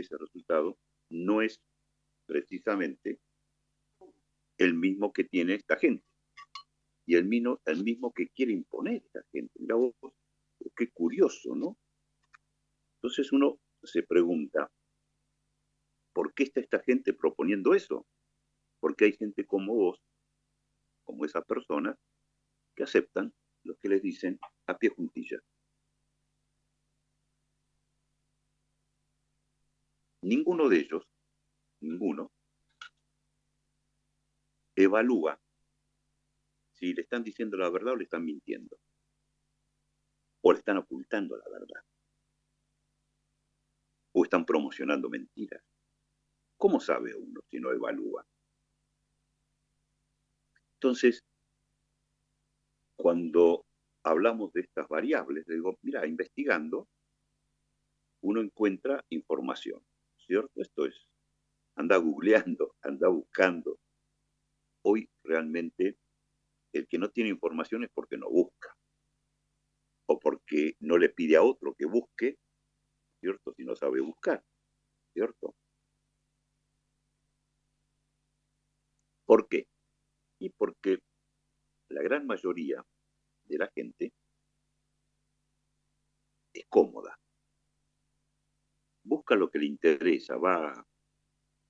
ese 0.00 0.16
resultado 0.16 0.78
no 1.10 1.42
es 1.42 1.60
precisamente 2.26 3.20
el 4.58 4.74
mismo 4.74 5.12
que 5.12 5.24
tiene 5.24 5.54
esta 5.54 5.76
gente 5.76 6.04
y 7.06 7.16
el 7.16 7.24
mismo, 7.24 7.60
el 7.64 7.82
mismo 7.82 8.12
que 8.12 8.28
quiere 8.28 8.52
imponer 8.52 9.02
esta 9.04 9.22
gente. 9.32 9.52
Mira 9.58 9.74
vos, 9.74 9.94
qué 10.76 10.88
curioso, 10.90 11.54
¿no? 11.54 11.76
Entonces 12.96 13.32
uno 13.32 13.58
se 13.82 14.02
pregunta, 14.02 14.70
¿por 16.12 16.32
qué 16.34 16.44
está 16.44 16.60
esta 16.60 16.80
gente 16.80 17.12
proponiendo 17.12 17.74
eso? 17.74 18.06
Porque 18.80 19.06
hay 19.06 19.12
gente 19.12 19.44
como 19.44 19.74
vos, 19.74 20.00
como 21.04 21.24
esa 21.24 21.42
persona, 21.42 21.98
que 22.76 22.84
aceptan 22.84 23.34
lo 23.64 23.76
que 23.76 23.88
les 23.88 24.02
dicen 24.02 24.38
a 24.66 24.78
pie 24.78 24.90
juntilla. 24.90 25.40
Ninguno 30.22 30.68
de 30.68 30.78
ellos, 30.78 31.02
ninguno, 31.80 32.30
evalúa 34.76 35.38
si 36.72 36.94
le 36.94 37.02
están 37.02 37.22
diciendo 37.22 37.56
la 37.56 37.70
verdad 37.70 37.94
o 37.94 37.96
le 37.96 38.04
están 38.04 38.24
mintiendo. 38.24 38.78
O 40.42 40.52
le 40.52 40.58
están 40.58 40.78
ocultando 40.78 41.36
la 41.36 41.48
verdad. 41.48 41.82
O 44.12 44.24
están 44.24 44.44
promocionando 44.44 45.08
mentiras. 45.08 45.62
¿Cómo 46.56 46.80
sabe 46.80 47.14
uno 47.14 47.40
si 47.50 47.60
no 47.60 47.70
evalúa? 47.70 48.26
Entonces, 50.74 51.24
cuando 52.96 53.64
hablamos 54.04 54.52
de 54.52 54.62
estas 54.62 54.88
variables, 54.88 55.46
digo, 55.46 55.78
mira, 55.82 56.06
investigando, 56.06 56.88
uno 58.22 58.40
encuentra 58.40 59.04
información. 59.10 59.84
¿Cierto? 60.26 60.60
Esto 60.60 60.86
es, 60.86 61.08
anda 61.76 61.96
googleando, 61.96 62.74
anda 62.82 63.08
buscando. 63.08 63.78
Hoy 64.84 65.08
realmente 65.22 65.96
el 66.72 66.86
que 66.88 66.98
no 66.98 67.10
tiene 67.10 67.30
información 67.30 67.84
es 67.84 67.90
porque 67.94 68.16
no 68.16 68.28
busca, 68.30 68.74
o 70.06 70.18
porque 70.18 70.74
no 70.80 70.98
le 70.98 71.08
pide 71.08 71.36
a 71.36 71.42
otro 71.42 71.74
que 71.74 71.86
busque, 71.86 72.36
¿cierto? 73.20 73.52
Si 73.54 73.64
no 73.64 73.76
sabe 73.76 74.00
buscar, 74.00 74.42
¿cierto? 75.12 75.54
¿Por 79.26 79.48
qué? 79.48 79.66
Y 80.40 80.50
porque 80.50 80.98
la 81.88 82.02
gran 82.02 82.26
mayoría 82.26 82.84
de 83.44 83.58
la 83.58 83.70
gente 83.74 84.12
es 86.54 86.64
cómoda 86.68 87.21
busca 89.04 89.34
lo 89.34 89.50
que 89.50 89.58
le 89.58 89.66
interesa, 89.66 90.36
va, 90.36 90.86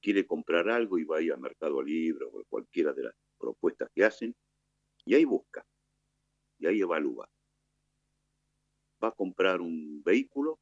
quiere 0.01 0.27
comprar 0.27 0.69
algo 0.69 0.99
y 0.99 1.05
va 1.05 1.19
a 1.19 1.23
ir 1.23 1.33
a 1.33 1.37
Mercado 1.37 1.83
Libre 1.83 2.27
o 2.27 2.45
cualquiera 2.49 2.93
de 2.93 3.05
las 3.05 3.15
propuestas 3.39 3.89
que 3.95 4.05
hacen, 4.05 4.35
y 5.05 5.15
ahí 5.15 5.25
busca, 5.25 5.67
y 6.59 6.67
ahí 6.67 6.81
evalúa. 6.81 7.29
Va 9.03 9.09
a 9.09 9.13
comprar 9.13 9.61
un 9.61 10.03
vehículo 10.03 10.61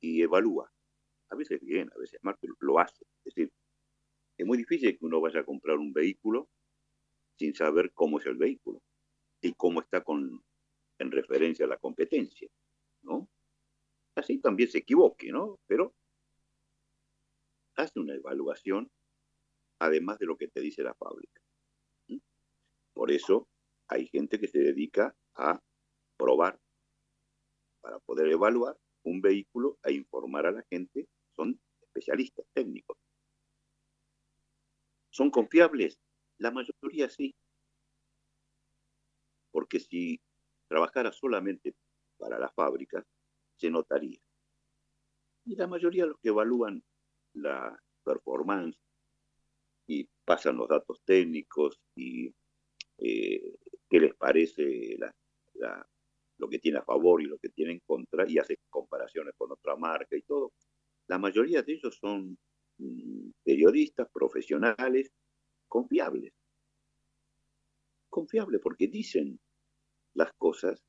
y 0.00 0.22
evalúa. 0.22 0.72
A 1.30 1.36
veces 1.36 1.60
bien, 1.60 1.90
a 1.94 1.98
veces 1.98 2.20
mal, 2.22 2.36
pero 2.40 2.54
lo 2.60 2.78
hace. 2.78 3.04
Es 3.24 3.34
decir, 3.34 3.52
es 4.36 4.46
muy 4.46 4.58
difícil 4.58 4.98
que 4.98 5.04
uno 5.04 5.20
vaya 5.20 5.40
a 5.40 5.44
comprar 5.44 5.78
un 5.78 5.92
vehículo 5.92 6.48
sin 7.36 7.54
saber 7.54 7.92
cómo 7.92 8.18
es 8.18 8.26
el 8.26 8.36
vehículo 8.36 8.82
y 9.40 9.54
cómo 9.54 9.80
está 9.80 10.02
con, 10.02 10.44
en 10.98 11.10
referencia 11.10 11.64
a 11.64 11.68
la 11.68 11.78
competencia, 11.78 12.48
¿no? 13.02 13.28
Así 14.20 14.38
también 14.38 14.70
se 14.70 14.78
equivoque, 14.78 15.32
¿no? 15.32 15.58
Pero 15.66 15.94
hace 17.76 17.98
una 17.98 18.14
evaluación 18.14 18.90
además 19.80 20.18
de 20.18 20.26
lo 20.26 20.36
que 20.36 20.48
te 20.48 20.60
dice 20.60 20.82
la 20.82 20.94
fábrica. 20.94 21.40
Por 22.92 23.10
eso 23.10 23.48
hay 23.88 24.06
gente 24.08 24.38
que 24.38 24.48
se 24.48 24.58
dedica 24.58 25.14
a 25.34 25.60
probar 26.16 26.60
para 27.80 27.98
poder 28.00 28.28
evaluar 28.28 28.76
un 29.04 29.20
vehículo 29.20 29.78
e 29.82 29.92
informar 29.92 30.46
a 30.46 30.52
la 30.52 30.62
gente. 30.70 31.08
Son 31.34 31.58
especialistas 31.80 32.46
técnicos. 32.52 32.98
¿Son 35.10 35.30
confiables? 35.30 35.98
La 36.38 36.50
mayoría 36.50 37.08
sí. 37.08 37.34
Porque 39.50 39.80
si 39.80 40.20
trabajara 40.68 41.10
solamente 41.10 41.74
para 42.18 42.38
las 42.38 42.54
fábricas, 42.54 43.04
se 43.60 43.70
notaría. 43.70 44.18
Y 45.44 45.54
la 45.56 45.66
mayoría 45.66 46.04
de 46.04 46.10
los 46.10 46.20
que 46.20 46.30
evalúan 46.30 46.82
la 47.34 47.78
performance 48.02 48.78
y 49.86 50.08
pasan 50.24 50.56
los 50.56 50.68
datos 50.68 51.02
técnicos 51.04 51.78
y 51.94 52.32
eh, 52.98 53.54
qué 53.88 54.00
les 54.00 54.14
parece 54.14 54.96
lo 56.38 56.48
que 56.48 56.58
tiene 56.58 56.78
a 56.78 56.84
favor 56.84 57.20
y 57.20 57.26
lo 57.26 57.38
que 57.38 57.50
tiene 57.50 57.72
en 57.72 57.80
contra 57.80 58.24
y 58.28 58.38
hace 58.38 58.58
comparaciones 58.70 59.34
con 59.36 59.52
otra 59.52 59.76
marca 59.76 60.16
y 60.16 60.22
todo. 60.22 60.52
La 61.08 61.18
mayoría 61.18 61.62
de 61.62 61.72
ellos 61.74 61.98
son 62.00 62.38
mm, 62.78 63.30
periodistas, 63.44 64.08
profesionales, 64.10 65.12
confiables. 65.68 66.32
Confiables 68.08 68.60
porque 68.62 68.88
dicen 68.88 69.38
las 70.14 70.32
cosas 70.34 70.82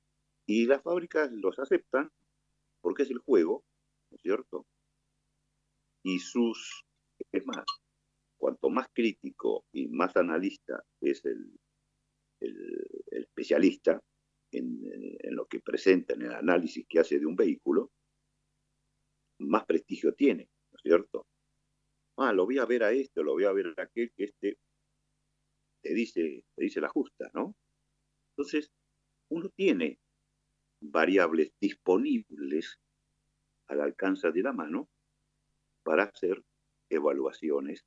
y 0.46 0.66
las 0.66 0.82
fábricas 0.82 1.32
los 1.32 1.60
aceptan 1.60 2.12
porque 2.82 3.04
es 3.04 3.12
el 3.12 3.20
juego, 3.20 3.64
¿no 4.10 4.16
es 4.16 4.22
cierto? 4.22 4.66
Y 6.04 6.20
sus, 6.20 6.84
es 7.32 7.46
más, 7.46 7.64
cuanto 8.38 8.70
más 8.70 8.88
crítico 8.94 9.66
y 9.72 9.88
más 9.88 10.16
analista 10.18 10.84
es 11.00 11.24
el, 11.26 11.60
especialista 13.12 14.02
en, 14.52 14.82
en, 15.20 15.36
lo 15.36 15.46
que 15.46 15.60
presenta, 15.60 16.16
en 16.16 16.24
el 16.24 16.34
análisis 16.34 16.86
que 16.90 17.00
hace 17.00 17.20
de 17.20 17.28
un 17.28 17.36
vehículo, 17.36 17.92
más 19.40 19.66
prestigio 19.66 20.14
tiene, 20.14 20.50
¿no 20.72 20.78
es 20.78 20.82
cierto? 20.82 21.28
Ah, 22.18 22.34
lo 22.34 22.46
voy 22.46 22.58
a 22.58 22.66
ver 22.66 22.84
a 22.84 22.92
este, 22.92 23.24
lo 23.24 23.34
voy 23.34 23.46
a 23.46 23.52
ver 23.52 23.74
a 23.78 23.84
aquel, 23.84 24.12
que 24.16 24.26
este 24.26 24.58
te 25.82 25.94
dice, 25.94 26.44
te 26.56 26.64
dice 26.64 26.82
la 26.82 26.90
justa, 26.90 27.30
¿no? 27.34 27.56
Entonces, 28.32 28.72
uno 29.30 29.50
tiene 29.50 30.00
variables 30.82 31.54
disponibles 31.62 32.80
al 33.68 33.82
alcance 33.82 34.32
de 34.32 34.42
la 34.42 34.52
mano 34.52 34.90
para 35.84 36.04
hacer 36.04 36.44
evaluaciones 36.90 37.86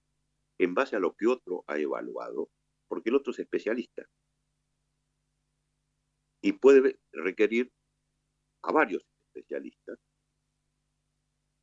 en 0.59 0.75
base 0.75 0.97
a 0.97 1.01
lo 1.01 1.15
que 1.15 1.27
otro 1.27 1.65
ha 1.67 1.77
evaluado, 1.79 2.49
porque 2.89 3.11
el 3.11 3.17
otro 3.17 3.33
es 3.33 3.41
especialista. 3.41 4.07
Y 6.41 6.53
puede 6.53 6.99
requerir 7.13 7.71
a 8.63 8.73
varios 8.73 9.05
especialistas 9.27 9.99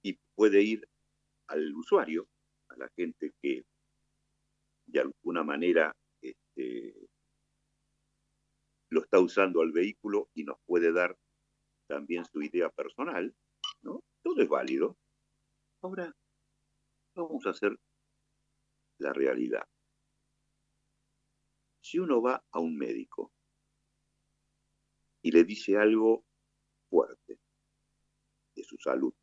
y 0.04 0.20
puede 0.36 0.62
ir 0.62 0.88
al 1.48 1.74
usuario, 1.76 2.28
a 2.70 2.78
la 2.78 2.90
gente 2.96 3.34
que 3.42 3.64
de 4.88 5.00
alguna 5.00 5.44
manera 5.44 5.96
este, 6.22 7.10
lo 8.92 9.02
está 9.02 9.20
usando 9.20 9.62
al 9.62 9.72
vehículo 9.72 10.30
y 10.34 10.44
nos 10.44 10.60
puede 10.66 10.92
dar 10.92 11.18
también 11.88 12.26
su 12.26 12.42
idea 12.42 12.70
personal, 12.70 13.34
¿no? 13.82 14.04
Todo 14.22 14.42
es 14.42 14.50
válido. 14.50 14.98
Ahora, 15.82 16.14
vamos 17.16 17.46
a 17.46 17.52
hacer 17.52 17.80
la 18.98 19.14
realidad. 19.14 19.66
Si 21.82 22.00
uno 22.00 22.22
va 22.22 22.44
a 22.52 22.60
un 22.60 22.78
médico 22.78 23.34
y 25.22 25.32
le 25.32 25.46
dice 25.46 25.78
algo 25.78 26.26
fuerte 26.90 27.40
de 28.56 28.64
su 28.64 28.78
salud, 28.78 29.14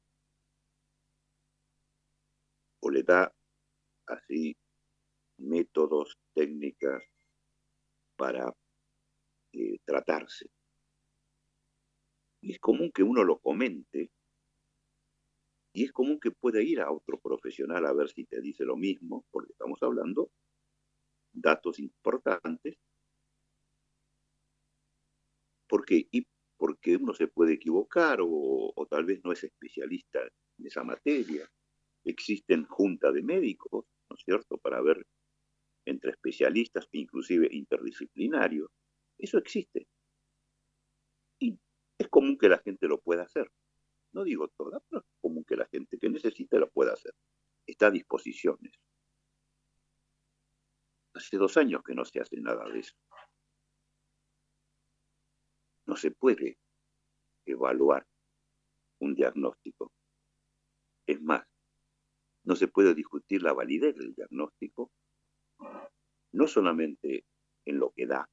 o 2.81 2.91
le 2.91 3.03
da 3.03 3.35
así 4.07 4.57
métodos, 5.37 6.19
técnicas 6.33 7.05
para 8.17 8.55
tratarse. 9.85 10.47
Y 12.41 12.53
es 12.53 12.59
común 12.59 12.91
que 12.93 13.03
uno 13.03 13.25
lo 13.25 13.39
comente 13.39 14.11
y 15.73 15.85
es 15.85 15.93
común 15.93 16.19
que 16.19 16.31
pueda 16.31 16.61
ir 16.63 16.81
a 16.81 16.91
otro 16.91 17.21
profesional 17.21 17.87
a 17.87 17.93
ver 17.93 18.09
si 18.09 18.25
te 18.25 18.41
dice 18.41 18.65
lo 18.65 18.77
mismo, 18.77 19.25
porque 19.31 19.53
estamos 19.53 19.79
hablando 19.83 20.31
datos 21.33 21.79
importantes. 21.79 22.77
¿Por 25.69 25.85
qué? 25.85 26.09
Y 26.11 26.27
porque 26.57 26.97
uno 26.97 27.15
se 27.15 27.29
puede 27.29 27.55
equivocar 27.55 28.21
o, 28.21 28.73
o 28.75 28.87
tal 28.87 29.05
vez 29.05 29.21
no 29.23 29.33
es 29.33 29.45
especialista 29.45 30.21
en 30.59 30.67
esa 30.67 30.83
materia. 30.83 31.49
Existen 32.05 32.65
juntas 32.65 33.15
de 33.15 33.23
médicos, 33.23 33.85
¿no 34.11 34.17
es 34.17 34.23
cierto?, 34.25 34.59
para 34.59 34.81
ver 34.81 35.07
entre 35.85 36.11
especialistas, 36.11 36.89
inclusive 36.93 37.49
interdisciplinarios. 37.53 38.69
Eso 39.19 39.39
existe. 39.39 39.89
Y 41.41 41.59
es 41.99 42.09
común 42.09 42.39
que 42.39 42.49
la 42.49 42.59
gente 42.59 42.87
lo 42.87 42.99
pueda 43.01 43.25
hacer. 43.25 43.51
No 44.13 44.25
digo 44.25 44.49
toda, 44.49 44.81
pero 44.89 45.01
es 45.01 45.07
común 45.21 45.45
que 45.45 45.57
la 45.57 45.67
gente 45.67 45.99
que 45.99 46.09
necesite 46.09 46.59
lo 46.59 46.71
pueda 46.71 46.93
hacer. 46.93 47.13
Está 47.67 47.89
a 47.89 47.91
disposiciones. 47.91 48.73
Hace 51.15 51.37
dos 51.37 51.57
años 51.57 51.83
que 51.83 51.95
no 51.95 52.05
se 52.05 52.21
hace 52.21 52.41
nada 52.41 52.65
de 52.69 52.79
eso. 52.79 52.95
No 55.87 55.97
se 55.97 56.11
puede 56.13 56.59
evaluar 57.45 58.07
un 59.01 59.15
diagnóstico. 59.15 59.93
Es 61.07 61.21
más, 61.21 61.47
no 62.45 62.57
se 62.57 62.69
puede 62.69 62.95
discutir 62.95 63.43
la 63.43 63.53
validez 63.53 63.97
del 63.97 64.15
diagnóstico, 64.15 64.91
no 66.33 66.47
solamente 66.47 67.25
en 67.65 67.79
lo 67.79 67.91
que 67.91 68.07
da, 68.07 68.29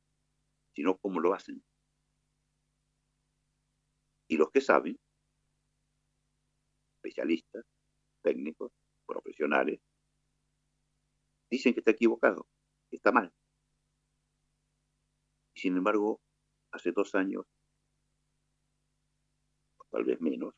sino 0.76 0.98
cómo 0.98 1.20
lo 1.20 1.34
hacen. 1.34 1.64
Y 4.28 4.38
los 4.38 4.52
que 4.52 4.62
saben 4.62 5.00
especialistas, 6.96 7.64
técnicos, 8.22 8.72
profesionales, 9.06 9.80
dicen 11.50 11.74
que 11.74 11.80
está 11.80 11.92
equivocado, 11.92 12.48
que 12.90 12.98
está 12.98 13.12
mal. 13.12 13.32
Y 15.54 15.60
sin 15.60 15.78
embargo, 15.78 16.20
hace 16.72 16.92
dos 16.92 17.14
años, 17.16 17.46
tal 19.92 20.04
vez 20.04 20.20
menos, 20.20 20.56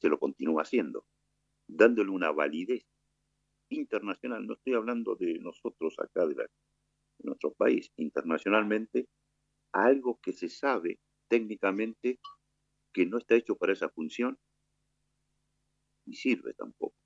se 0.00 0.08
lo 0.08 0.18
continúa 0.18 0.62
haciendo, 0.62 1.06
dándole 1.66 2.10
una 2.10 2.30
validez 2.30 2.86
internacional. 3.70 4.46
No 4.46 4.54
estoy 4.54 4.74
hablando 4.74 5.16
de 5.16 5.38
nosotros 5.38 5.98
acá, 5.98 6.26
de, 6.26 6.48
nuestro 7.20 7.52
país, 7.54 7.90
internacionalmente, 7.96 9.08
algo 9.84 10.18
que 10.20 10.32
se 10.32 10.48
sabe 10.48 10.98
técnicamente 11.28 12.18
que 12.92 13.04
no 13.04 13.18
está 13.18 13.34
hecho 13.34 13.56
para 13.56 13.74
esa 13.74 13.90
función 13.90 14.38
ni 16.06 16.14
sirve 16.14 16.54
tampoco. 16.54 16.96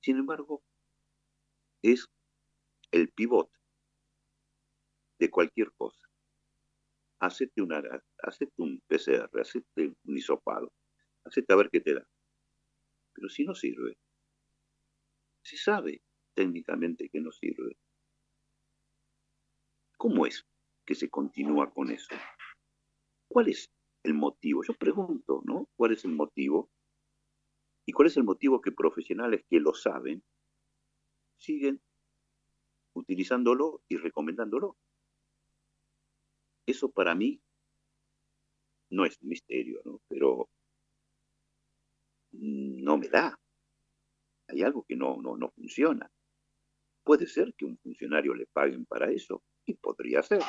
Sin 0.00 0.18
embargo, 0.18 0.62
es 1.82 2.06
el 2.92 3.10
pivot 3.10 3.50
de 5.18 5.30
cualquier 5.30 5.72
cosa. 5.72 6.00
Hacete, 7.18 7.60
una, 7.60 7.82
hacete 8.18 8.52
un 8.58 8.80
PCR, 8.86 9.40
hacete 9.40 9.94
un 10.04 10.16
hisopado, 10.16 10.72
hacete 11.24 11.52
a 11.52 11.56
ver 11.56 11.70
qué 11.70 11.80
te 11.80 11.94
da. 11.94 12.06
Pero 13.14 13.28
si 13.28 13.44
no 13.44 13.54
sirve, 13.54 13.98
se 15.42 15.56
sabe 15.56 16.02
técnicamente 16.34 17.08
que 17.10 17.20
no 17.20 17.32
sirve. 17.32 17.76
¿Cómo 19.98 20.24
es 20.24 20.46
que 20.84 20.94
se 20.94 21.08
continúa 21.08 21.70
con 21.70 21.90
eso? 21.90 22.14
¿Cuál 23.28 23.48
es 23.48 23.70
el 24.02 24.14
motivo? 24.14 24.62
Yo 24.64 24.74
pregunto, 24.74 25.42
¿no? 25.44 25.68
¿Cuál 25.76 25.92
es 25.92 26.04
el 26.04 26.12
motivo 26.12 26.70
¿Y 27.90 27.92
cuál 27.92 28.06
es 28.06 28.16
el 28.16 28.22
motivo 28.22 28.60
que 28.60 28.70
profesionales 28.70 29.44
que 29.48 29.58
lo 29.58 29.74
saben 29.74 30.22
siguen 31.38 31.82
utilizándolo 32.92 33.82
y 33.88 33.96
recomendándolo? 33.96 34.76
Eso 36.66 36.88
para 36.92 37.16
mí 37.16 37.42
no 38.90 39.04
es 39.04 39.20
un 39.20 39.28
misterio, 39.28 39.80
¿no? 39.84 40.00
Pero 40.06 40.48
no 42.30 42.96
me 42.96 43.08
da. 43.08 43.36
Hay 44.46 44.62
algo 44.62 44.84
que 44.84 44.94
no, 44.94 45.20
no, 45.20 45.36
no 45.36 45.50
funciona. 45.50 46.08
Puede 47.02 47.26
ser 47.26 47.54
que 47.54 47.64
un 47.64 47.76
funcionario 47.78 48.34
le 48.34 48.46
paguen 48.46 48.86
para 48.86 49.10
eso, 49.10 49.42
y 49.66 49.74
podría 49.74 50.22
ser. 50.22 50.42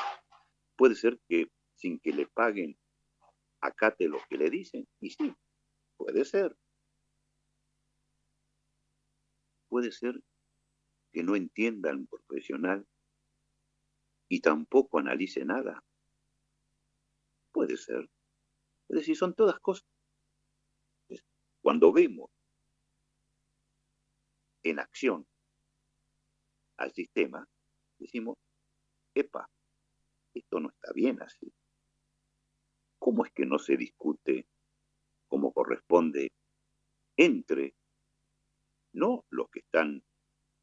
Puede 0.75 0.95
ser 0.95 1.19
que 1.27 1.51
sin 1.75 1.99
que 1.99 2.13
le 2.13 2.27
paguen 2.27 2.77
acate 3.61 4.07
lo 4.07 4.19
que 4.29 4.37
le 4.37 4.49
dicen, 4.49 4.87
y 4.99 5.11
sí, 5.11 5.35
puede 5.97 6.25
ser. 6.25 6.55
puede 9.71 9.93
ser 9.93 10.21
que 11.13 11.23
no 11.23 11.37
entienda 11.37 11.91
el 11.91 12.05
profesional 12.05 12.85
y 14.29 14.41
tampoco 14.41 14.99
analice 14.99 15.45
nada. 15.45 15.81
Puede 17.53 17.77
ser. 17.77 18.09
Es 18.89 18.97
decir, 18.97 19.15
son 19.15 19.33
todas 19.33 19.57
cosas. 19.61 19.87
Cuando 21.61 21.93
vemos 21.93 22.29
en 24.63 24.79
acción 24.79 25.25
al 26.77 26.91
sistema, 26.91 27.47
decimos, 27.97 28.35
epa, 29.13 29.49
esto 30.33 30.59
no 30.59 30.69
está 30.69 30.91
bien 30.93 31.21
así. 31.21 31.51
¿Cómo 32.99 33.25
es 33.25 33.31
que 33.31 33.45
no 33.45 33.59
se 33.59 33.77
discute 33.77 34.47
como 35.27 35.53
corresponde 35.53 36.31
entre 37.17 37.73
no 38.93 39.25
los 39.29 39.49
que 39.49 39.59
están, 39.59 40.03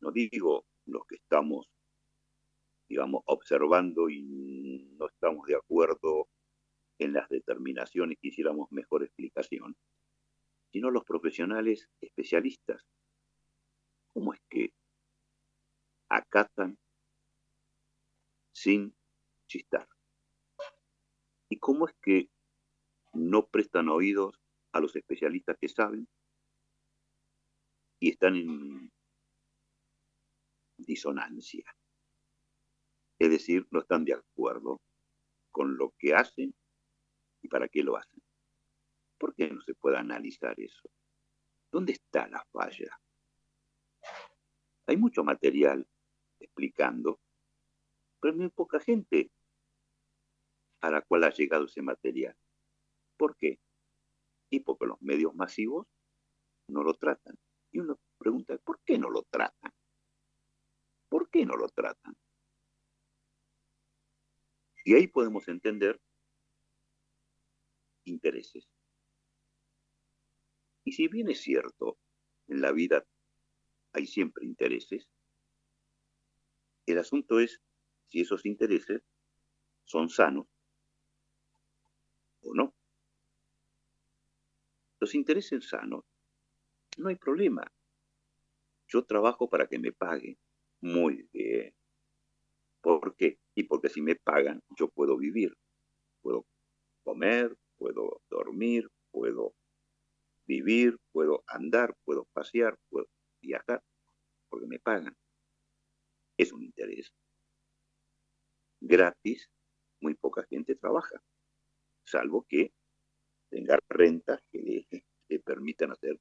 no 0.00 0.12
digo 0.12 0.66
los 0.86 1.04
que 1.06 1.16
estamos, 1.16 1.68
digamos, 2.88 3.22
observando 3.26 4.08
y 4.08 4.88
no 4.98 5.08
estamos 5.08 5.46
de 5.46 5.56
acuerdo 5.56 6.28
en 6.98 7.12
las 7.12 7.28
determinaciones, 7.28 8.18
quisiéramos 8.18 8.70
mejor 8.72 9.04
explicación, 9.04 9.76
sino 10.72 10.90
los 10.90 11.04
profesionales 11.04 11.88
especialistas. 12.00 12.84
¿Cómo 14.12 14.34
es 14.34 14.40
que 14.48 14.72
acatan 16.08 16.78
sin 18.52 18.94
chistar? 19.46 19.88
¿Y 21.48 21.58
cómo 21.58 21.86
es 21.86 21.94
que 22.02 22.30
no 23.12 23.46
prestan 23.46 23.88
oídos 23.88 24.40
a 24.72 24.80
los 24.80 24.94
especialistas 24.96 25.56
que 25.60 25.68
saben 25.68 26.08
y 28.00 28.10
están 28.10 28.36
en 28.36 28.92
disonancia. 30.76 31.64
Es 33.18 33.30
decir, 33.30 33.66
no 33.70 33.80
están 33.80 34.04
de 34.04 34.14
acuerdo 34.14 34.80
con 35.50 35.76
lo 35.76 35.92
que 35.98 36.14
hacen 36.14 36.54
y 37.42 37.48
para 37.48 37.68
qué 37.68 37.82
lo 37.82 37.96
hacen. 37.96 38.22
¿Por 39.18 39.34
qué 39.34 39.50
no 39.50 39.60
se 39.62 39.74
puede 39.74 39.96
analizar 39.96 40.58
eso? 40.60 40.88
¿Dónde 41.72 41.92
está 41.92 42.28
la 42.28 42.44
falla? 42.52 43.00
Hay 44.86 44.96
mucho 44.96 45.24
material 45.24 45.86
explicando, 46.38 47.20
pero 48.20 48.34
muy 48.34 48.48
poca 48.50 48.80
gente 48.80 49.30
a 50.80 50.90
la 50.90 51.02
cual 51.02 51.24
ha 51.24 51.30
llegado 51.30 51.64
ese 51.64 51.82
material. 51.82 52.36
¿Por 53.16 53.36
qué? 53.36 53.58
Y 54.50 54.60
porque 54.60 54.86
los 54.86 55.00
medios 55.02 55.34
masivos 55.34 55.86
no 56.68 56.82
lo 56.82 56.94
tratan. 56.94 57.36
Y 57.70 57.80
uno 57.80 57.98
pregunta, 58.18 58.56
¿por 58.58 58.80
qué 58.84 58.98
no 58.98 59.10
lo 59.10 59.22
tratan? 59.24 59.72
¿Por 61.08 61.28
qué 61.30 61.44
no 61.44 61.56
lo 61.56 61.68
tratan? 61.68 62.16
Y 64.84 64.94
ahí 64.94 65.06
podemos 65.06 65.48
entender 65.48 66.00
intereses. 68.04 68.68
Y 70.84 70.92
si 70.92 71.08
bien 71.08 71.28
es 71.28 71.42
cierto, 71.42 71.98
en 72.46 72.62
la 72.62 72.72
vida 72.72 73.06
hay 73.92 74.06
siempre 74.06 74.46
intereses, 74.46 75.10
el 76.86 76.98
asunto 76.98 77.38
es 77.40 77.60
si 78.08 78.20
esos 78.20 78.44
intereses 78.46 79.02
son 79.84 80.08
sanos 80.08 80.46
o 82.42 82.54
no. 82.54 82.74
Los 85.00 85.14
intereses 85.14 85.68
sanos, 85.68 86.04
no 86.96 87.08
hay 87.08 87.16
problema. 87.16 87.70
Yo 88.88 89.04
trabajo 89.04 89.48
para 89.48 89.66
que 89.66 89.78
me 89.78 89.92
paguen. 89.92 90.36
Muy 90.80 91.28
bien. 91.32 91.74
¿Por 92.80 93.14
qué? 93.16 93.38
Y 93.54 93.64
porque 93.64 93.88
si 93.88 94.02
me 94.02 94.16
pagan, 94.16 94.62
yo 94.78 94.88
puedo 94.88 95.16
vivir. 95.16 95.56
Puedo 96.22 96.46
comer, 97.04 97.56
puedo 97.76 98.22
dormir, 98.28 98.88
puedo 99.10 99.54
vivir, 100.46 100.96
puedo 101.12 101.44
andar, 101.46 101.94
puedo 102.04 102.24
pasear, 102.32 102.78
puedo 102.88 103.06
viajar, 103.40 103.82
porque 104.48 104.66
me 104.66 104.78
pagan. 104.78 105.16
Es 106.36 106.52
un 106.52 106.62
interés. 106.62 107.12
Gratis, 108.80 109.50
muy 110.00 110.14
poca 110.14 110.44
gente 110.44 110.76
trabaja, 110.76 111.22
salvo 112.04 112.46
que 112.48 112.72
tenga 113.50 113.78
rentas 113.88 114.40
que 114.50 114.86
le, 115.28 115.40
permitan 115.40 115.92
hacer, 115.92 116.18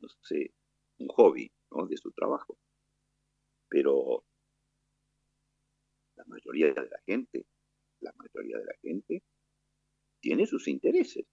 no 0.00 0.08
sé, 0.22 0.52
un 0.98 1.08
hobby 1.08 1.50
de 1.88 1.96
su 1.96 2.10
trabajo. 2.12 2.58
Pero 3.68 4.24
la 6.16 6.24
mayoría 6.26 6.66
de 6.72 6.88
la 6.88 7.00
gente, 7.06 7.46
la 8.00 8.12
mayoría 8.12 8.58
de 8.58 8.64
la 8.64 8.74
gente 8.82 9.22
tiene 10.20 10.46
sus 10.46 10.68
intereses. 10.68 11.26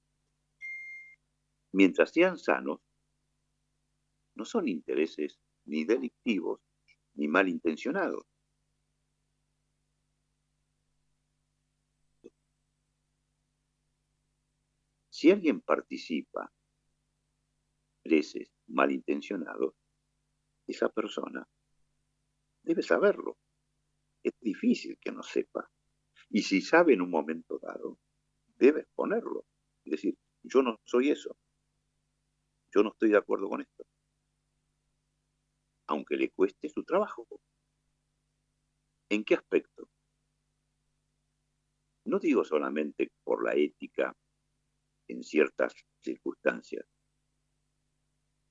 Mientras 1.72 2.12
sean 2.12 2.38
sanos, 2.38 2.80
no 4.36 4.46
son 4.46 4.68
intereses 4.68 5.38
ni 5.66 5.86
delictivos 5.86 6.62
ni 7.16 7.28
malintencionados. 7.28 8.26
Si 15.20 15.30
alguien 15.30 15.60
participa 15.60 16.50
intereses 18.06 18.50
malintencionados, 18.68 19.76
esa 20.66 20.88
persona 20.88 21.46
debe 22.64 22.82
saberlo. 22.82 23.38
Es 24.24 24.32
difícil 24.40 24.98
que 24.98 25.12
no 25.12 25.22
sepa. 25.22 25.70
Y 26.30 26.44
si 26.44 26.62
sabe 26.62 26.94
en 26.94 27.02
un 27.02 27.10
momento 27.10 27.60
dado, 27.60 28.00
debe 28.56 28.80
exponerlo. 28.80 29.44
Es 29.84 29.92
decir, 29.92 30.18
yo 30.42 30.64
no 30.64 30.80
soy 30.86 31.10
eso. 31.10 31.36
Yo 32.74 32.82
no 32.82 32.92
estoy 32.92 33.10
de 33.10 33.18
acuerdo 33.18 33.50
con 33.50 33.60
esto. 33.60 33.84
Aunque 35.88 36.16
le 36.16 36.30
cueste 36.30 36.70
su 36.70 36.86
trabajo. 36.86 37.28
¿En 39.10 39.26
qué 39.26 39.36
aspecto? 39.36 39.90
No 42.06 42.20
digo 42.20 42.46
solamente 42.46 43.12
por 43.26 43.44
la 43.44 43.56
ética 43.56 44.16
en 45.10 45.24
ciertas 45.24 45.74
circunstancias. 46.02 46.86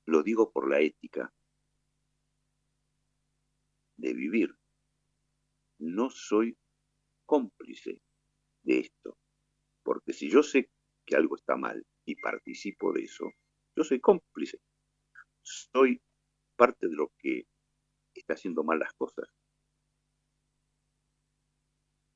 Lo 0.06 0.22
digo 0.22 0.50
por 0.52 0.68
la 0.68 0.80
ética 0.80 1.32
de 3.96 4.14
vivir. 4.14 4.54
No 5.78 6.10
soy 6.10 6.56
cómplice 7.24 8.00
de 8.62 8.80
esto. 8.80 9.16
Porque 9.82 10.12
si 10.12 10.30
yo 10.30 10.42
sé 10.42 10.70
que 11.06 11.16
algo 11.16 11.36
está 11.36 11.56
mal 11.56 11.86
y 12.04 12.16
participo 12.16 12.92
de 12.92 13.04
eso, 13.04 13.30
yo 13.76 13.84
soy 13.84 14.00
cómplice. 14.00 14.58
Soy 15.42 16.02
parte 16.56 16.88
de 16.88 16.94
lo 16.94 17.12
que 17.18 17.46
está 18.14 18.34
haciendo 18.34 18.64
mal 18.64 18.80
las 18.80 18.92
cosas. 18.94 19.28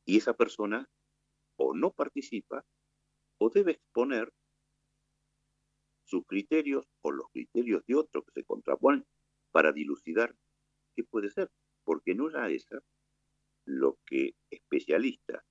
Y 0.04 0.18
esa 0.18 0.34
persona 0.34 0.88
o 1.56 1.74
no 1.74 1.92
participa 1.92 2.64
o 3.38 3.50
debe 3.50 3.72
exponer 3.72 4.32
sus 6.04 6.24
criterios 6.26 6.86
o 7.02 7.10
los 7.10 7.26
criterios 7.32 7.84
de 7.86 7.94
otros 7.94 8.24
que 8.24 8.40
se 8.40 8.44
contraponen 8.44 9.06
para 9.50 9.72
dilucidar 9.72 10.36
qué 10.94 11.04
puede 11.04 11.30
ser. 11.30 11.50
Porque 11.84 12.14
no 12.14 12.28
era 12.28 12.48
esa 12.50 12.80
lo 13.64 13.98
que 14.06 14.34
especialistas 14.50 15.42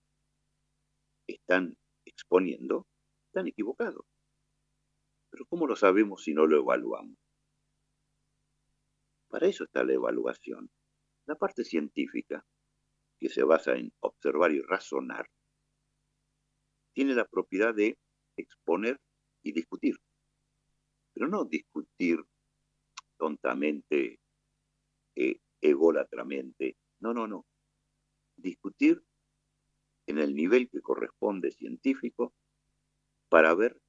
están 1.27 1.77
exponiendo, 2.05 2.87
están 3.27 3.47
equivocados. 3.47 4.05
Pero 5.29 5.45
¿cómo 5.45 5.67
lo 5.67 5.75
sabemos 5.75 6.23
si 6.23 6.33
no 6.33 6.45
lo 6.45 6.57
evaluamos? 6.57 7.17
Para 9.29 9.47
eso 9.47 9.63
está 9.63 9.83
la 9.83 9.93
evaluación. 9.93 10.69
La 11.25 11.35
parte 11.35 11.63
científica, 11.63 12.45
que 13.19 13.29
se 13.29 13.43
basa 13.43 13.75
en 13.75 13.93
observar 14.01 14.51
y 14.51 14.61
razonar, 14.61 15.29
tiene 16.93 17.15
la 17.15 17.25
propiedad 17.25 17.73
de 17.73 17.97
exponer 18.37 18.99
y 19.43 19.51
discutir. 19.51 19.97
Pero 21.13 21.27
no 21.27 21.45
discutir 21.45 22.23
tontamente, 23.17 24.19
eh. 25.15 25.39
No, 26.99 27.13
no, 27.13 27.27
no. 27.27 27.45
Discutir 28.35 29.03
en 30.07 30.17
el 30.17 30.35
nivel 30.35 30.69
que 30.69 30.81
corresponde 30.81 31.51
científico 31.51 32.33
para 33.29 33.53
ver 33.53 33.79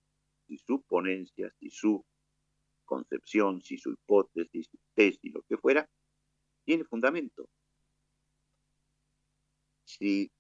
si 0.47 0.59
su 0.59 0.83
ponencia, 0.83 1.51
si 1.59 1.71
su 1.71 2.05
concepción, 2.85 3.63
si 3.63 3.79
su 3.79 3.93
hipótesis, 3.93 4.69
su 4.71 4.79
tesis, 4.95 5.33
lo 5.33 5.43
que 5.43 5.57
fuera, 5.57 5.89
tiene 6.65 6.85
fundamento. 6.85 7.49
Si 9.85 10.31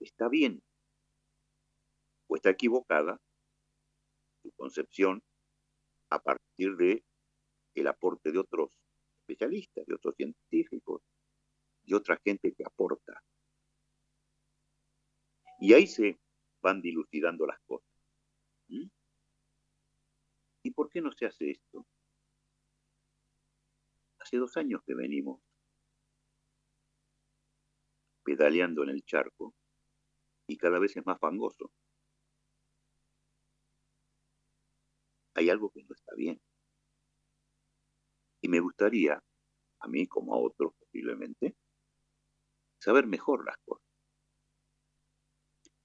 está 0.00 0.28
bien 0.28 0.62
o 2.28 2.36
está 2.36 2.50
equivocada 2.50 3.20
su 4.42 4.52
concepción 4.52 5.22
a 6.10 6.22
partir 6.22 6.76
de 6.76 7.04
el 7.74 7.86
aporte 7.86 8.32
de 8.32 8.38
otros 8.38 8.78
especialistas, 9.20 9.86
de 9.86 9.94
otros 9.94 10.14
científicos, 10.16 11.02
de 11.84 11.96
otra 11.96 12.18
gente 12.24 12.54
que 12.54 12.64
aporta. 12.64 13.22
Y 15.60 15.74
ahí 15.74 15.86
se 15.86 16.18
van 16.62 16.80
dilucidando 16.80 17.46
las 17.46 17.58
cosas. 17.60 17.88
¿Y 18.68 20.70
por 20.72 20.90
qué 20.90 21.00
no 21.00 21.12
se 21.12 21.26
hace 21.26 21.50
esto? 21.50 21.86
Hace 24.20 24.36
dos 24.36 24.56
años 24.56 24.82
que 24.84 24.94
venimos 24.94 25.40
pedaleando 28.22 28.82
en 28.82 28.90
el 28.90 29.02
charco 29.04 29.54
y 30.46 30.58
cada 30.58 30.78
vez 30.78 30.96
es 30.96 31.06
más 31.06 31.18
fangoso. 31.18 31.72
Hay 35.38 35.50
algo 35.50 35.70
que 35.70 35.84
no 35.84 35.94
está 35.94 36.16
bien. 36.16 36.40
Y 38.42 38.48
me 38.48 38.58
gustaría, 38.58 39.22
a 39.78 39.86
mí 39.86 40.08
como 40.08 40.34
a 40.34 40.38
otros 40.38 40.72
posiblemente, 40.80 41.54
saber 42.82 43.06
mejor 43.06 43.44
las 43.46 43.56
cosas. 43.58 43.86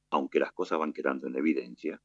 Aunque 0.09 0.39
las 0.39 0.53
cosas 0.53 0.79
van 0.79 0.91
quedando 0.91 1.27
en 1.27 1.35
evidencia, 1.35 2.01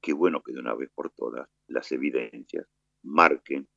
qué 0.00 0.12
bueno 0.12 0.40
que 0.40 0.52
de 0.52 0.60
una 0.60 0.76
vez 0.76 0.88
por 0.94 1.10
todas 1.10 1.48
las 1.66 1.90
evidencias 1.90 2.68
marquen 3.02 3.68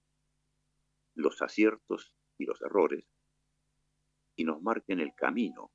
los 1.15 1.41
aciertos 1.41 2.15
y 2.37 2.45
los 2.45 2.61
errores 2.61 3.03
y 4.35 4.43
nos 4.43 4.61
marquen 4.61 4.99
el 4.99 5.15
camino 5.15 5.71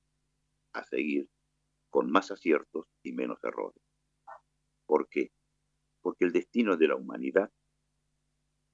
a 0.74 0.85
seguir 0.85 1.28
con 1.90 2.09
más 2.09 2.30
aciertos 2.30 2.87
y 3.02 3.12
menos 3.12 3.42
errores. 3.42 3.82
¿Por 4.87 5.09
qué? 5.09 5.32
Porque 6.07 6.25
el 6.25 6.31
destino 6.31 6.77
de 6.77 6.87
la 6.87 6.95
humanidad 6.95 7.51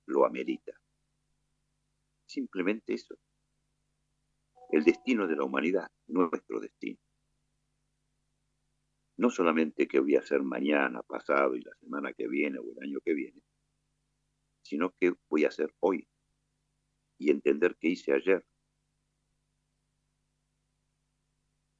lo 0.05 0.27
amerita. 0.27 0.73
Simplemente 2.27 2.93
eso. 2.93 3.15
El 4.69 4.85
destino 4.85 5.27
de 5.27 5.37
la 5.37 5.45
humanidad, 5.45 5.91
nuestro 6.09 6.61
destino 6.61 6.99
no 9.17 9.31
solamente 9.31 9.89
qué 9.89 9.99
voy 9.99 10.17
a 10.17 10.21
hacer 10.21 10.43
mañana, 10.43 11.03
pasado 11.03 11.57
y 11.57 11.63
la 11.63 11.75
semana 11.77 12.13
que 12.13 12.29
viene 12.29 12.59
o 12.59 12.71
el 12.71 12.83
año 12.87 13.01
que 13.03 13.15
viene, 13.15 13.41
sino 14.61 14.93
qué 15.01 15.15
voy 15.31 15.47
a 15.47 15.49
hacer 15.49 15.75
hoy 15.81 16.07
y 17.17 17.31
entender 17.31 17.79
qué 17.81 17.89
hice 17.89 18.13
ayer. 18.13 18.45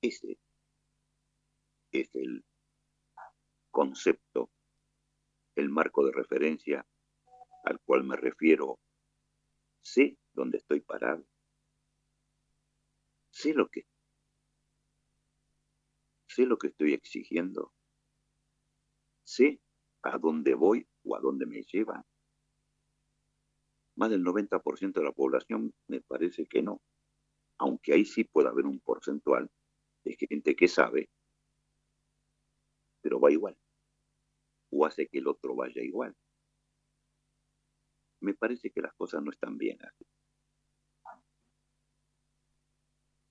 Ese 0.01 0.39
es 1.93 2.15
el 2.15 2.43
concepto, 3.73 4.51
el 5.57 5.69
marco 5.69 6.05
de 6.05 6.13
referencia 6.13 6.87
al 7.65 7.81
cual 7.81 8.05
me 8.05 8.17
refiero, 8.17 8.81
sé 9.81 10.19
dónde 10.33 10.59
estoy 10.59 10.81
parado, 10.81 11.25
sé 13.31 13.55
lo 13.55 13.69
que 13.69 13.87
sé 16.33 16.47
lo 16.47 16.57
que 16.57 16.69
estoy 16.69 16.95
exigiendo, 16.95 17.73
sé 19.23 19.61
a 20.03 20.19
dónde 20.19 20.55
voy 20.55 20.87
o 21.05 21.15
a 21.15 21.21
dónde 21.21 21.47
me 21.47 21.63
llevan. 21.63 22.03
Más 23.97 24.11
del 24.11 24.25
90% 24.25 25.01
de 25.01 25.05
la 25.05 25.13
población 25.13 25.75
me 25.89 26.01
parece 26.01 26.47
que 26.47 26.63
no, 26.63 26.81
aunque 27.59 27.93
ahí 27.93 28.07
sí 28.07 28.25
puede 28.25 28.49
haber 28.49 28.65
un 28.65 28.81
porcentual 28.81 29.51
de 30.05 30.17
gente 30.17 30.57
que 30.57 30.69
sabe, 30.69 31.11
pero 33.03 33.21
va 33.21 33.31
igual, 33.31 33.57
o 34.73 34.87
hace 34.87 35.07
que 35.07 35.19
el 35.19 35.29
otro 35.29 35.55
vaya 35.55 35.83
igual. 35.83 36.17
Me 38.21 38.35
parece 38.35 38.71
que 38.71 38.81
las 38.81 38.95
cosas 38.95 39.23
no 39.23 39.31
están 39.31 39.59
bien 39.59 39.79
así. 39.85 40.07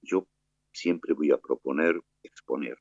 Yo 0.02 0.28
siempre 0.72 1.14
voy 1.14 1.32
a 1.32 1.38
proponer 1.38 2.00
exponer, 2.24 2.78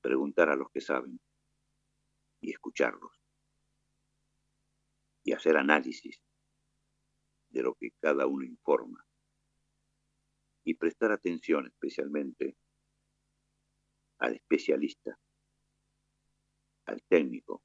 preguntar 0.00 0.48
a 0.50 0.56
los 0.56 0.70
que 0.70 0.80
saben 0.80 1.20
y 2.40 2.50
escucharlos 2.50 3.12
y 5.24 5.32
hacer 5.32 5.56
análisis 5.56 6.22
de 7.50 7.62
lo 7.62 7.74
que 7.74 7.90
cada 8.00 8.26
uno 8.26 8.44
informa 8.44 9.04
y 10.64 10.74
prestar 10.74 11.12
atención 11.12 11.66
especialmente 11.66 12.56
al 14.18 14.34
especialista, 14.34 15.18
al 16.88 17.02
técnico, 17.08 17.62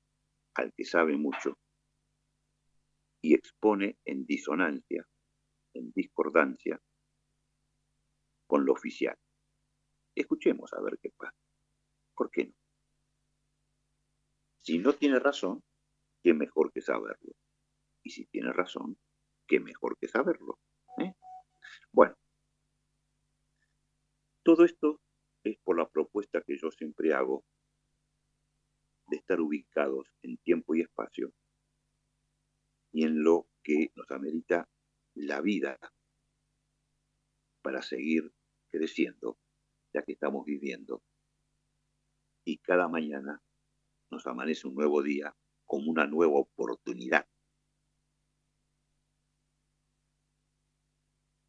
al 0.56 0.74
que 0.74 0.86
sabe 0.86 1.18
mucho 1.18 1.58
y 3.22 3.34
expone 3.34 3.98
en 4.06 4.26
disonancia, 4.26 5.08
en 5.74 5.92
discordancia 5.94 6.80
con 8.46 8.66
lo 8.66 8.74
oficial. 8.74 9.18
Escuchemos 10.14 10.74
a 10.74 10.82
ver 10.82 11.00
qué 11.02 11.10
pasa. 11.18 11.38
¿Por 12.16 12.30
qué 12.30 12.46
no? 12.46 12.54
Si 14.62 14.78
no 14.78 14.94
tiene 14.94 15.20
razón, 15.20 15.64
qué 16.22 16.34
mejor 16.34 16.72
que 16.72 16.82
saberlo. 16.82 17.34
Y 18.04 18.12
si 18.12 18.26
tiene 18.26 18.52
razón, 18.52 18.98
qué 19.48 19.60
mejor 19.60 19.98
que 19.98 20.08
saberlo. 20.08 20.60
¿eh? 21.00 21.14
Bueno, 21.92 22.16
todo 24.44 24.66
esto 24.66 25.00
es 25.44 25.58
por 25.64 25.78
la 25.78 25.90
propuesta 25.90 26.42
que 26.46 26.58
yo 26.58 26.70
siempre 26.72 27.14
hago 27.14 27.46
de 29.08 29.18
estar 29.18 29.40
ubicados 29.42 30.08
en 30.22 30.38
tiempo 30.38 30.76
y 30.76 30.82
espacio 30.82 31.34
y 32.92 33.06
en 33.06 33.24
lo 33.24 33.48
que 33.64 33.92
nos 33.96 34.10
amerita 34.12 34.70
la 35.16 35.42
vida 35.42 35.80
para 37.62 37.82
seguir 37.82 38.34
creciendo, 38.70 39.38
ya 39.94 40.04
que 40.04 40.14
estamos 40.14 40.46
viviendo. 40.46 41.02
Y 42.46 42.58
cada 42.58 42.88
mañana 42.88 43.42
nos 44.12 44.28
amanece 44.28 44.68
un 44.68 44.76
nuevo 44.76 45.02
día 45.02 45.36
como 45.66 45.90
una 45.90 46.06
nueva 46.06 46.40
oportunidad. 46.40 47.28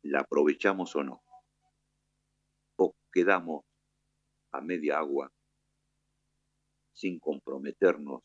¿La 0.03 0.21
aprovechamos 0.21 0.95
o 0.97 1.03
no? 1.03 1.25
quedamos 3.15 3.65
a 4.51 4.61
media 4.61 4.99
agua 4.99 5.33
sin 6.95 7.19
comprometernos 7.19 8.23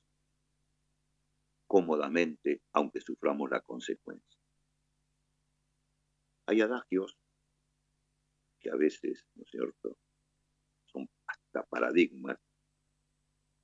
cómodamente, 1.67 2.61
aunque 2.71 3.01
suframos 3.01 3.49
la 3.49 3.61
consecuencia. 3.61 4.39
Hay 6.47 6.61
adagios 6.61 7.17
que 8.59 8.71
a 8.71 8.75
veces, 8.75 9.25
¿no 9.35 9.43
es 9.43 9.49
cierto?, 9.51 9.97
son 10.85 11.07
hasta 11.27 11.63
paradigmas. 11.63 12.37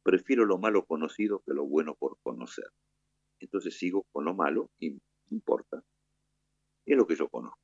Prefiero 0.04 0.46
lo 0.46 0.60
malo 0.60 0.86
conocido 0.86 1.42
que 1.44 1.54
lo 1.54 1.66
bueno 1.66 1.96
por 1.96 2.20
conocer. 2.22 2.70
Entonces 3.40 3.76
sigo 3.78 4.04
con 4.12 4.26
lo 4.26 4.36
malo 4.36 4.70
y 4.80 4.96
importa. 5.32 5.84
Es 6.86 6.96
lo 6.96 7.08
que 7.08 7.16
yo 7.16 7.28
conozco. 7.28 7.60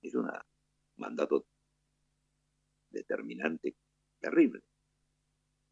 Es 0.00 0.14
un 0.14 0.30
mandato 0.96 1.44
determinante 2.90 3.74
terrible, 4.20 4.62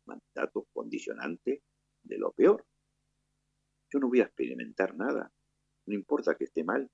mandato 0.06 0.68
condicionante 0.72 1.62
de 2.02 2.18
lo 2.18 2.32
peor. 2.32 2.66
Yo 3.90 3.98
no 3.98 4.08
voy 4.08 4.20
a 4.20 4.24
experimentar 4.24 4.96
nada, 4.96 5.32
no 5.86 5.94
importa 5.94 6.34
que 6.36 6.44
esté 6.44 6.64
mal, 6.64 6.90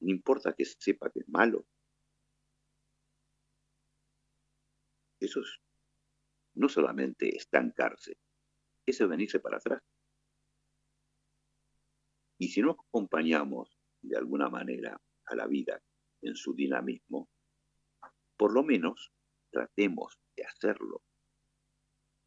no 0.00 0.10
importa 0.10 0.54
que 0.54 0.64
sepa 0.64 1.10
que 1.10 1.20
es 1.20 1.28
malo. 1.28 1.66
Eso 5.20 5.40
es 5.40 5.60
no 6.54 6.68
solamente 6.68 7.36
estancarse, 7.36 8.18
es 8.86 9.08
venirse 9.08 9.40
para 9.40 9.58
atrás. 9.58 9.82
Y 12.38 12.48
si 12.48 12.60
no 12.60 12.72
acompañamos 12.72 13.78
de 14.02 14.16
alguna 14.16 14.48
manera 14.48 15.00
a 15.26 15.34
la 15.34 15.46
vida 15.46 15.82
en 16.22 16.34
su 16.34 16.54
dinamismo, 16.54 17.28
por 18.36 18.52
lo 18.52 18.62
menos 18.62 19.12
tratemos 19.50 20.18
de 20.36 20.44
hacerlo, 20.44 21.02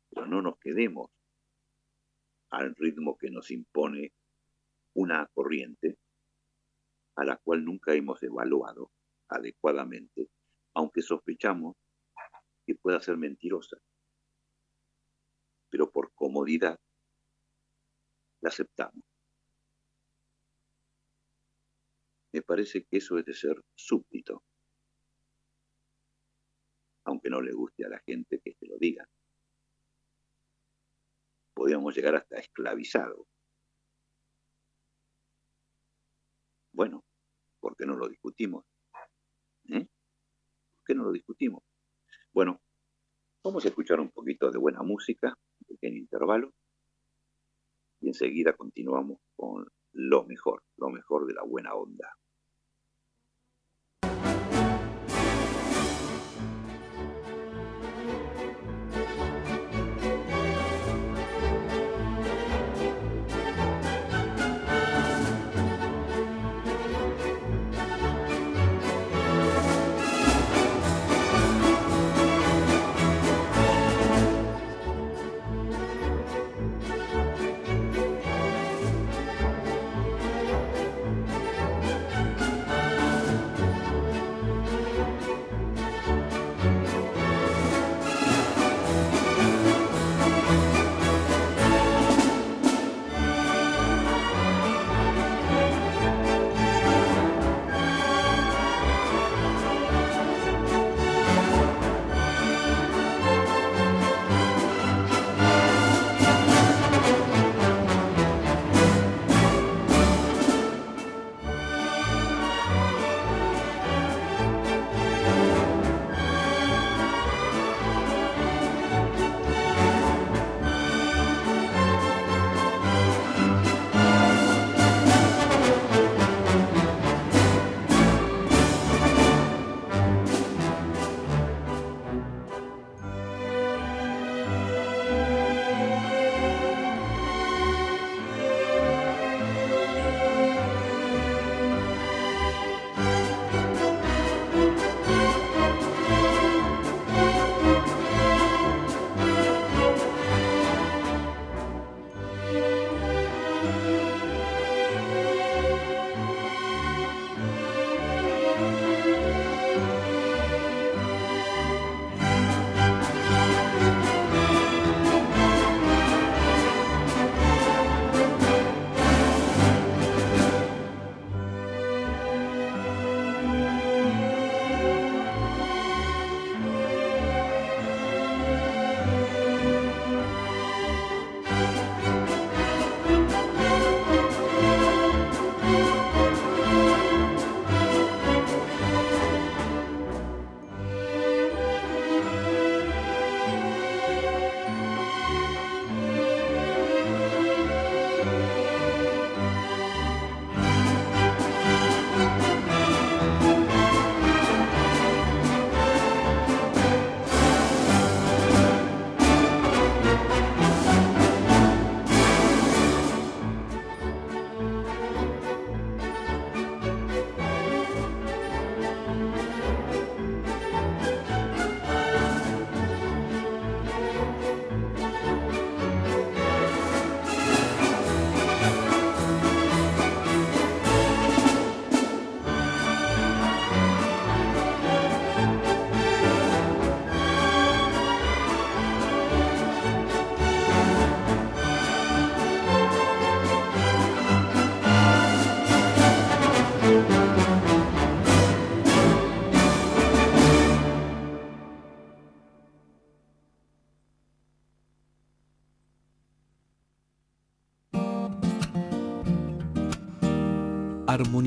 pero 0.09 0.25
no 0.25 0.41
nos 0.41 0.57
quedemos 0.59 1.11
al 2.51 2.75
ritmo 2.75 3.17
que 3.17 3.29
nos 3.29 3.51
impone 3.51 4.11
una 4.95 5.27
corriente 5.27 5.97
a 7.15 7.23
la 7.23 7.37
cual 7.37 7.63
nunca 7.63 7.93
hemos 7.93 8.21
evaluado 8.23 8.91
adecuadamente, 9.29 10.29
aunque 10.73 11.01
sospechamos 11.01 11.75
que 12.65 12.75
pueda 12.75 12.99
ser 13.01 13.17
mentirosa. 13.17 13.77
Pero 15.69 15.91
por 15.91 16.13
comodidad 16.13 16.79
la 18.41 18.49
aceptamos. 18.49 19.03
Me 22.33 22.41
parece 22.41 22.85
que 22.85 22.97
eso 22.97 23.17
es 23.17 23.25
de 23.25 23.33
ser 23.33 23.61
súbdito 23.75 24.43
aunque 27.09 27.29
no 27.29 27.41
le 27.41 27.51
guste 27.51 27.85
a 27.85 27.89
la 27.89 27.99
gente 27.99 28.39
que 28.39 28.53
se 28.53 28.67
lo 28.67 28.77
diga. 28.77 29.07
Podríamos 31.59 31.93
llegar 31.93 32.15
hasta 32.15 32.37
esclavizado. 32.37 33.27
Bueno, 36.71 37.03
¿por 37.59 37.75
qué 37.75 37.85
no 37.85 37.97
lo 37.97 38.07
discutimos? 38.07 38.63
¿Eh? 39.65 39.85
¿Por 39.85 40.83
qué 40.85 40.95
no 40.95 41.03
lo 41.03 41.11
discutimos? 41.11 41.61
Bueno, 42.31 42.61
vamos 43.43 43.65
a 43.65 43.67
escuchar 43.67 43.99
un 43.99 44.09
poquito 44.09 44.49
de 44.49 44.57
buena 44.57 44.83
música, 44.83 45.37
un 45.59 45.75
pequeño 45.75 45.97
intervalo, 45.97 46.53
y 47.99 48.07
enseguida 48.07 48.53
continuamos 48.53 49.19
con 49.35 49.67
lo 49.91 50.23
mejor, 50.23 50.63
lo 50.77 50.89
mejor 50.89 51.27
de 51.27 51.33
la 51.33 51.43
buena 51.43 51.73
onda. 51.73 52.15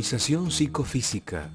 Armonización 0.03 0.51
psicofísica. 0.51 1.49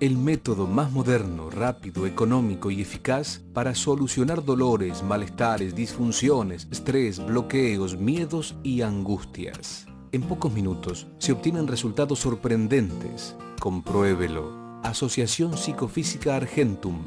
El 0.00 0.18
método 0.18 0.66
más 0.66 0.92
moderno, 0.92 1.48
rápido, 1.48 2.06
económico 2.06 2.70
y 2.70 2.82
eficaz 2.82 3.40
para 3.54 3.74
solucionar 3.74 4.44
dolores, 4.44 5.02
malestares, 5.02 5.74
disfunciones, 5.74 6.68
estrés, 6.70 7.24
bloqueos, 7.24 7.96
miedos 7.96 8.54
y 8.62 8.82
angustias. 8.82 9.86
En 10.12 10.20
pocos 10.20 10.52
minutos 10.52 11.06
se 11.16 11.32
obtienen 11.32 11.66
resultados 11.66 12.18
sorprendentes. 12.18 13.34
Compruébelo. 13.60 14.52
Asociación 14.82 15.56
Psicofísica 15.56 16.36
Argentum. 16.36 16.98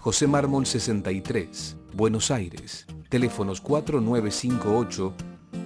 José 0.00 0.26
Mármol 0.26 0.64
63, 0.64 1.76
Buenos 1.92 2.30
Aires. 2.30 2.86
Teléfonos 3.10 3.60
4958 3.60 5.12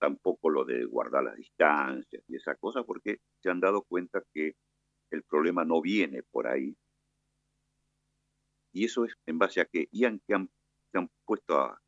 tampoco 0.00 0.48
lo 0.50 0.64
de 0.64 0.84
guardar 0.86 1.24
las 1.24 1.36
distancias 1.36 2.24
y 2.26 2.36
esa 2.36 2.56
cosa, 2.56 2.82
porque 2.82 3.20
se 3.40 3.50
han 3.50 3.60
dado 3.60 3.82
cuenta 3.82 4.22
que 4.32 4.56
el 5.10 5.22
problema 5.22 5.64
no 5.64 5.80
viene 5.80 6.22
por 6.22 6.46
ahí. 6.46 6.76
Y 8.72 8.86
eso 8.86 9.04
es 9.04 9.12
en 9.26 9.38
base 9.38 9.60
a 9.60 9.66
que, 9.66 9.88
y 9.92 10.04
han, 10.04 10.20
que 10.26 10.34
han, 10.34 10.50
se 10.90 10.98
han 10.98 11.10
puesto 11.24 11.58
a, 11.58 11.80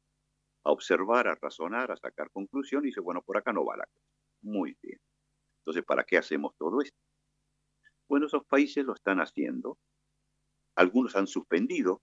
a, 0.64 0.70
observar, 0.70 1.26
a 1.26 1.36
razonar, 1.36 1.90
a 1.90 1.96
sacar 1.96 2.30
conclusiones 2.30 2.84
y 2.84 2.88
dice, 2.90 3.00
bueno, 3.00 3.22
por 3.22 3.38
acá 3.38 3.52
no 3.52 3.64
va 3.64 3.76
la 3.76 3.86
cosa. 3.86 4.06
Muy 4.42 4.76
bien. 4.82 5.00
Entonces, 5.60 5.84
¿para 5.84 6.04
qué 6.04 6.18
hacemos 6.18 6.54
todo 6.58 6.82
esto? 6.82 6.98
Bueno, 8.08 8.26
esos 8.26 8.44
países 8.44 8.84
lo 8.84 8.94
están 8.94 9.20
haciendo. 9.20 9.78
Algunos 10.74 11.16
han 11.16 11.26
suspendido 11.26 12.02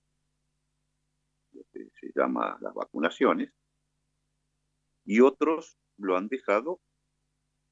lo 1.52 1.64
que 1.72 1.90
se 2.00 2.12
llama 2.16 2.58
las 2.62 2.74
vacunaciones 2.74 3.52
y 5.06 5.22
otros 5.22 5.78
lo 6.00 6.18
han 6.18 6.28
dejado 6.28 6.80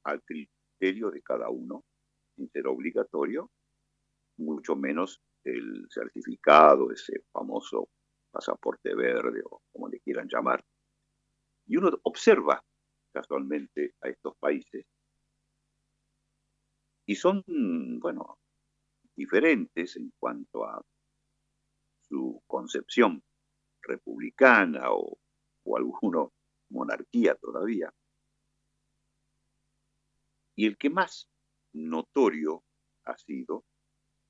al 0.04 0.22
criterio 0.24 1.12
de 1.12 1.22
cada 1.22 1.50
uno, 1.50 1.84
sin 2.36 2.50
ser 2.50 2.68
obligatorio, 2.68 3.52
mucho 4.38 4.76
menos 4.76 5.22
el 5.44 5.88
certificado, 5.90 6.92
ese 6.92 7.24
famoso 7.32 7.90
pasaporte 8.32 8.94
verde 8.96 9.42
o 9.50 9.62
como 9.72 9.90
le 9.90 10.00
quieran 10.00 10.28
llamar. 10.30 10.64
Y 11.66 11.78
uno 11.78 11.92
observa 12.04 12.64
casualmente 13.14 13.96
a 14.02 14.10
estos 14.10 14.36
países 14.38 14.86
y 17.06 17.16
son, 17.16 17.44
bueno, 18.00 18.38
diferentes 19.16 19.96
en 19.96 20.12
cuanto 20.20 20.66
a 20.66 20.82
su 22.02 22.42
concepción 22.48 23.24
republicana 23.82 24.92
o, 24.92 25.18
o 25.64 25.78
alguno 25.78 26.34
monarquía 26.70 27.36
todavía. 27.36 27.92
Y 30.58 30.66
el 30.66 30.76
que 30.76 30.90
más 30.90 31.30
notorio 31.72 32.64
ha 33.06 33.16
sido 33.16 33.64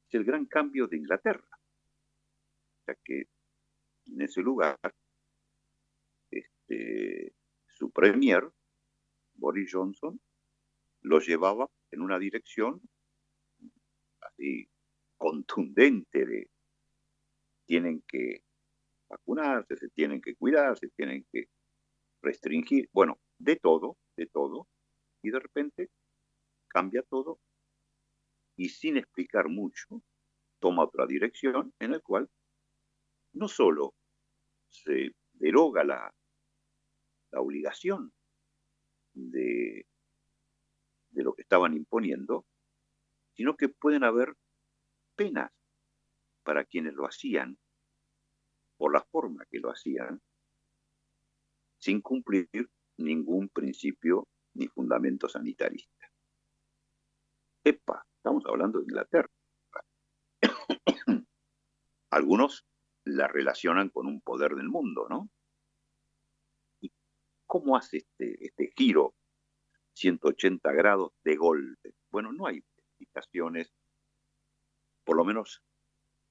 es 0.07 0.13
el 0.13 0.25
gran 0.25 0.45
cambio 0.45 0.87
de 0.87 0.97
Inglaterra, 0.97 1.47
ya 2.85 2.95
que 3.03 3.29
en 4.07 4.21
ese 4.21 4.41
lugar 4.41 4.77
este, 6.29 7.33
su 7.67 7.91
premier, 7.91 8.43
Boris 9.35 9.71
Johnson, 9.71 10.19
lo 11.01 11.19
llevaba 11.19 11.69
en 11.91 12.01
una 12.01 12.19
dirección 12.19 12.81
así 14.19 14.69
contundente 15.15 16.25
de 16.25 16.49
tienen 17.65 18.03
que 18.05 18.43
vacunarse, 19.07 19.77
se 19.77 19.89
tienen 19.89 20.21
que 20.21 20.35
cuidar, 20.35 20.77
se 20.77 20.89
tienen 20.89 21.25
que 21.31 21.47
restringir, 22.21 22.89
bueno, 22.91 23.17
de 23.37 23.55
todo, 23.55 23.97
de 24.17 24.25
todo, 24.27 24.67
y 25.21 25.29
de 25.29 25.39
repente 25.39 25.89
cambia 26.67 27.03
todo 27.03 27.39
y 28.55 28.69
sin 28.69 28.97
explicar 28.97 29.49
mucho, 29.49 30.01
toma 30.59 30.83
otra 30.83 31.05
dirección 31.05 31.73
en 31.79 31.91
la 31.91 31.99
cual 31.99 32.29
no 33.33 33.47
solo 33.47 33.93
se 34.69 35.15
deroga 35.33 35.83
la, 35.83 36.13
la 37.31 37.41
obligación 37.41 38.11
de, 39.13 39.85
de 41.09 41.23
lo 41.23 41.33
que 41.33 41.43
estaban 41.43 41.73
imponiendo, 41.75 42.45
sino 43.33 43.55
que 43.55 43.69
pueden 43.69 44.03
haber 44.03 44.33
penas 45.15 45.51
para 46.43 46.65
quienes 46.65 46.93
lo 46.93 47.05
hacían, 47.05 47.57
por 48.77 48.93
la 48.93 49.03
forma 49.03 49.45
que 49.49 49.59
lo 49.59 49.69
hacían, 49.69 50.21
sin 51.77 52.01
cumplir 52.01 52.49
ningún 52.97 53.49
principio 53.49 54.27
ni 54.53 54.67
fundamento 54.67 55.29
sanitarista. 55.29 55.96
Estamos 57.69 58.45
hablando 58.45 58.79
de 58.79 58.85
Inglaterra. 58.85 59.29
Algunos 62.11 62.65
la 63.03 63.27
relacionan 63.27 63.89
con 63.89 64.07
un 64.07 64.21
poder 64.21 64.55
del 64.55 64.69
mundo, 64.69 65.07
¿no? 65.09 65.29
¿Y 66.81 66.93
cómo 67.45 67.75
hace 67.75 67.97
este, 67.97 68.45
este 68.45 68.71
giro 68.75 69.15
180 69.95 70.71
grados 70.71 71.11
de 71.25 71.35
golpe? 71.35 71.93
Bueno, 72.09 72.31
no 72.31 72.47
hay 72.47 72.63
explicaciones, 72.77 73.73
por 75.03 75.17
lo 75.17 75.25
menos 75.25 75.61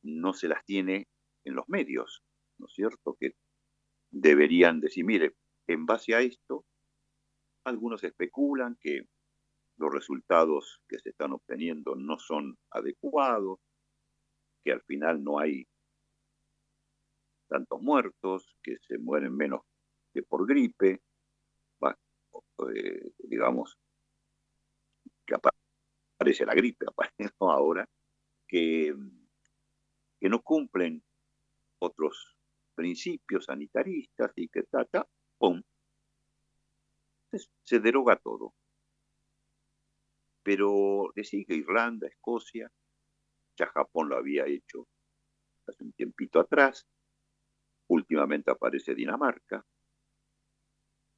no 0.03 0.33
se 0.33 0.49
las 0.49 0.65
tiene 0.65 1.07
en 1.45 1.55
los 1.55 1.69
medios, 1.69 2.23
¿no 2.59 2.67
es 2.67 2.73
cierto? 2.73 3.15
Que 3.21 3.35
deberían 4.11 4.81
decir, 4.81 5.05
mire, 5.05 5.35
en 5.67 5.85
base 5.85 6.15
a 6.15 6.21
esto, 6.21 6.65
algunos 7.65 8.05
especulan 8.05 8.79
que 8.81 9.07
los 9.77 9.93
resultados 9.93 10.81
que 10.89 10.99
se 10.99 11.11
están 11.11 11.33
obteniendo 11.33 11.95
no 11.95 12.19
son 12.19 12.59
adecuados, 12.71 13.59
que 14.65 14.73
al 14.73 14.83
final 14.83 15.23
no 15.23 15.39
hay 15.39 15.67
tantos 17.49 17.81
muertos, 17.81 18.57
que 18.63 18.79
se 18.79 18.99
mueren 18.99 19.37
menos 19.37 19.63
que 20.13 20.23
por 20.23 20.47
gripe, 20.47 21.03
eh, 22.75 23.11
digamos, 23.19 23.79
que 25.27 25.35
aparece 25.35 26.47
la 26.47 26.55
gripe, 26.55 26.87
aparece 26.91 27.35
ahora, 27.41 27.89
que, 28.49 28.95
que 30.19 30.29
no 30.29 30.43
cumplen 30.43 31.03
otros 31.79 32.37
principios 32.75 33.45
sanitaristas 33.45 34.33
y 34.37 34.49
que 34.49 34.63
trata, 34.63 35.07
¡pum! 35.39 35.63
se 37.63 37.81
deroga 37.81 38.17
todo 38.17 38.55
pero 40.47 41.11
le 41.17 41.25
sigue 41.25 41.57
Irlanda, 41.57 42.07
Escocia, 42.07 42.71
ya 43.59 43.67
Japón 43.67 44.09
lo 44.09 44.17
había 44.17 44.47
hecho 44.47 44.87
hace 45.67 45.83
un 45.83 45.93
tiempito 45.93 46.39
atrás, 46.39 46.87
últimamente 47.89 48.53
aparece 48.53 48.95
Dinamarca, 48.95 49.67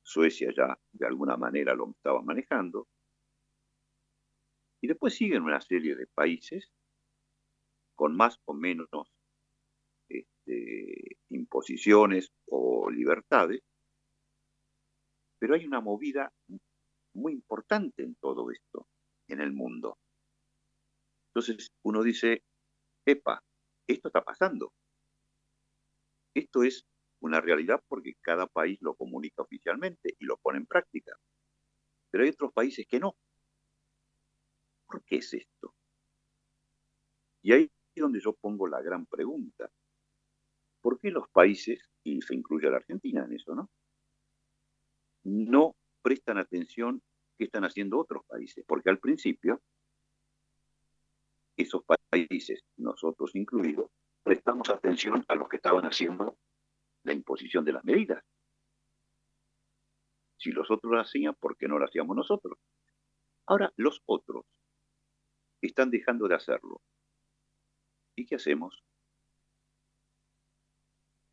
Suecia 0.03 0.51
ya 0.57 0.81
de 0.93 1.07
alguna 1.07 1.37
manera 1.37 1.75
lo 1.75 1.91
estaba 1.91 2.23
manejando, 2.23 2.89
y 4.81 4.89
después 4.89 5.15
siguen 5.15 5.43
una 5.43 5.61
serie 5.61 5.95
de 5.95 6.07
países 6.07 6.73
con 7.97 8.17
más 8.17 8.41
o 8.47 8.55
menos 8.55 8.89
este, 10.09 11.19
imposiciones 11.29 12.33
o 12.47 12.91
libertades, 12.91 13.61
pero 15.39 15.55
hay 15.55 15.67
una 15.67 15.83
movida 15.83 16.33
muy 17.13 17.35
importante 17.35 18.03
en 18.03 18.15
todo 18.15 18.51
esto, 18.51 18.87
en 19.29 19.41
el 19.41 19.53
mundo. 19.53 19.99
Entonces 21.29 21.71
uno 21.83 22.03
dice, 22.03 22.43
epa, 23.07 23.43
esto 23.87 24.09
está 24.09 24.23
pasando. 24.23 24.73
Esto 26.35 26.63
es 26.63 26.85
una 27.21 27.41
realidad 27.41 27.83
porque 27.89 28.15
cada 28.21 28.47
país 28.47 28.79
lo 28.81 28.95
comunica 28.95 29.43
oficialmente 29.43 30.15
y 30.19 30.25
lo 30.25 30.37
pone 30.39 30.59
en 30.59 30.67
práctica. 30.67 31.17
Pero 32.11 32.25
hay 32.25 32.31
otros 32.31 32.53
países 32.53 32.87
que 32.89 33.01
no. 33.01 33.17
¿Por 34.87 35.05
qué 35.05 35.17
es 35.17 35.35
esto? 35.35 35.75
Y 37.43 37.53
ahí 37.53 37.71
es 37.95 38.01
donde 38.01 38.21
yo 38.21 38.33
pongo 38.35 38.67
la 38.67 38.81
gran 38.81 39.07
pregunta. 39.07 39.71
¿Por 40.81 40.99
qué 40.99 41.11
los 41.11 41.29
países, 41.29 41.91
y 42.05 42.23
se 42.23 42.35
incluye 42.35 42.69
a 42.69 42.71
la 42.71 42.79
Argentina 42.79 43.25
en 43.25 43.33
eso, 43.33 43.55
¿no? 43.55 43.71
No 45.25 45.77
prestan 46.03 46.39
atención 46.39 47.03
qué 47.39 47.45
están 47.45 47.65
haciendo 47.65 47.99
otros 47.99 48.25
países, 48.27 48.65
porque 48.67 48.91
al 48.91 48.99
principio 48.99 49.63
esos 51.57 51.83
países, 52.11 52.63
nosotros 52.77 53.35
incluidos, 53.35 53.91
prestamos 54.23 54.69
atención 54.69 55.25
a 55.29 55.35
los 55.35 55.49
que 55.49 55.57
estaban 55.57 55.85
haciendo 55.85 56.37
la 57.05 57.13
imposición 57.13 57.65
de 57.65 57.73
las 57.73 57.85
medidas. 57.85 58.23
Si 60.37 60.53
los 60.53 60.71
otros 60.71 60.93
lo 60.93 61.01
hacían, 61.01 61.35
¿por 61.35 61.57
qué 61.57 61.67
no 61.67 61.79
lo 61.79 61.85
hacíamos 61.85 62.17
nosotros? 62.17 62.59
Ahora, 63.47 63.73
los 63.77 64.03
otros 64.07 64.45
están 65.61 65.91
dejando 65.91 66.29
de 66.29 66.37
hacerlo. 66.37 66.81
¿Y 68.15 68.27
qué 68.27 68.37
hacemos? 68.37 68.85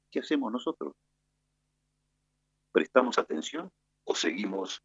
¿Qué 0.09 0.19
hacemos 0.19 0.51
nosotros? 0.51 0.95
¿Prestamos 2.71 3.17
atención 3.19 3.71
o 4.05 4.15
seguimos 4.15 4.81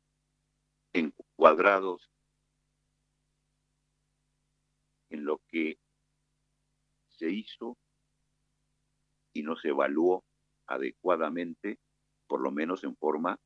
encuadrados 0.92 2.10
en 5.10 5.24
lo 5.24 5.38
que 5.48 5.78
se 7.08 7.30
hizo 7.30 7.76
y 9.32 9.42
no 9.42 9.56
se 9.56 9.68
evaluó 9.68 10.24
adecuadamente, 10.66 11.78
por 12.26 12.40
lo 12.40 12.50
menos 12.50 12.84
en 12.84 12.96
forma 12.96 13.38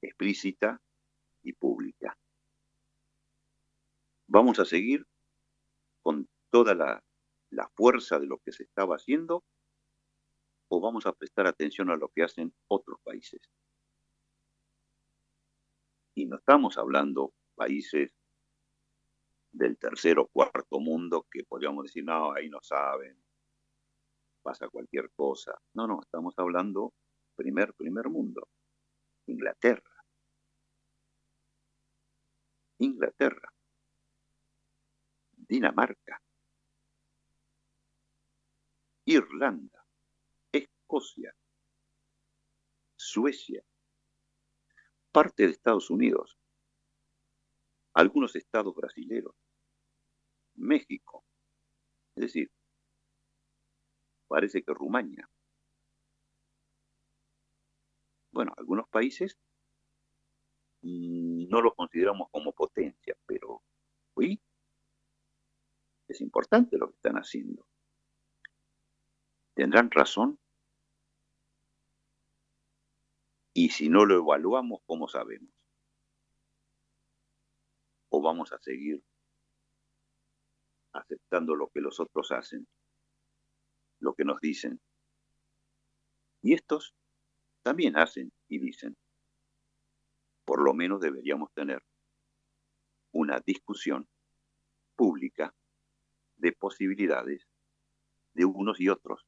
explícita 0.00 0.80
y 1.42 1.52
pública. 1.52 2.18
Vamos 4.26 4.58
a 4.58 4.64
seguir 4.64 5.06
con 6.02 6.28
toda 6.50 6.74
la, 6.74 7.04
la, 7.50 7.68
fuerza 7.68 8.18
de 8.18 8.26
lo 8.26 8.38
que 8.38 8.52
se 8.52 8.64
estaba 8.64 8.96
haciendo 8.96 9.44
o 10.68 10.80
vamos 10.80 11.06
a 11.06 11.12
prestar 11.12 11.46
atención 11.46 11.90
a 11.90 11.96
lo 11.96 12.08
que 12.08 12.22
hacen 12.22 12.52
otros 12.66 12.98
países. 13.02 13.40
Estamos 16.42 16.76
hablando 16.76 17.32
países 17.54 18.12
del 19.52 19.78
tercer 19.78 20.18
o 20.18 20.26
cuarto 20.26 20.80
mundo 20.80 21.24
que 21.30 21.44
podríamos 21.44 21.84
decir, 21.84 22.04
no, 22.04 22.32
ahí 22.32 22.48
no 22.48 22.58
saben, 22.60 23.16
pasa 24.42 24.68
cualquier 24.68 25.12
cosa. 25.12 25.56
No, 25.72 25.86
no, 25.86 26.00
estamos 26.02 26.34
hablando 26.38 26.94
primer, 27.36 27.72
primer 27.74 28.08
mundo, 28.08 28.48
Inglaterra. 29.26 30.04
Inglaterra, 32.78 33.54
Dinamarca, 35.36 36.20
Irlanda, 39.04 39.86
Escocia, 40.50 41.32
Suecia, 42.96 43.62
parte 45.12 45.44
de 45.44 45.52
Estados 45.52 45.90
Unidos, 45.90 46.38
algunos 47.94 48.34
estados 48.34 48.74
brasileños, 48.74 49.34
México, 50.54 51.24
es 52.16 52.22
decir, 52.22 52.50
parece 54.28 54.62
que 54.62 54.72
Rumania. 54.72 55.28
Bueno, 58.32 58.54
algunos 58.56 58.88
países 58.88 59.38
mm, 60.82 61.48
no 61.48 61.60
los 61.60 61.74
consideramos 61.74 62.28
como 62.30 62.52
potencia, 62.52 63.14
pero 63.26 63.62
hoy 64.14 64.40
es 66.08 66.20
importante 66.20 66.78
lo 66.78 66.88
que 66.88 66.96
están 66.96 67.16
haciendo. 67.16 67.66
¿Tendrán 69.54 69.90
razón? 69.90 70.38
Y 73.54 73.68
si 73.70 73.88
no 73.88 74.06
lo 74.06 74.16
evaluamos, 74.16 74.80
¿cómo 74.86 75.08
sabemos? 75.08 75.52
¿O 78.08 78.22
vamos 78.22 78.52
a 78.52 78.58
seguir 78.58 79.02
aceptando 80.92 81.54
lo 81.54 81.68
que 81.68 81.80
los 81.80 82.00
otros 82.00 82.32
hacen, 82.32 82.66
lo 83.98 84.14
que 84.14 84.24
nos 84.24 84.40
dicen? 84.40 84.80
Y 86.40 86.54
estos 86.54 86.94
también 87.62 87.96
hacen 87.96 88.32
y 88.48 88.58
dicen. 88.58 88.96
Por 90.44 90.62
lo 90.62 90.74
menos 90.74 91.00
deberíamos 91.00 91.52
tener 91.52 91.82
una 93.12 93.40
discusión 93.40 94.08
pública 94.96 95.54
de 96.36 96.52
posibilidades 96.52 97.46
de 98.34 98.44
unos 98.44 98.80
y 98.80 98.88
otros. 98.88 99.24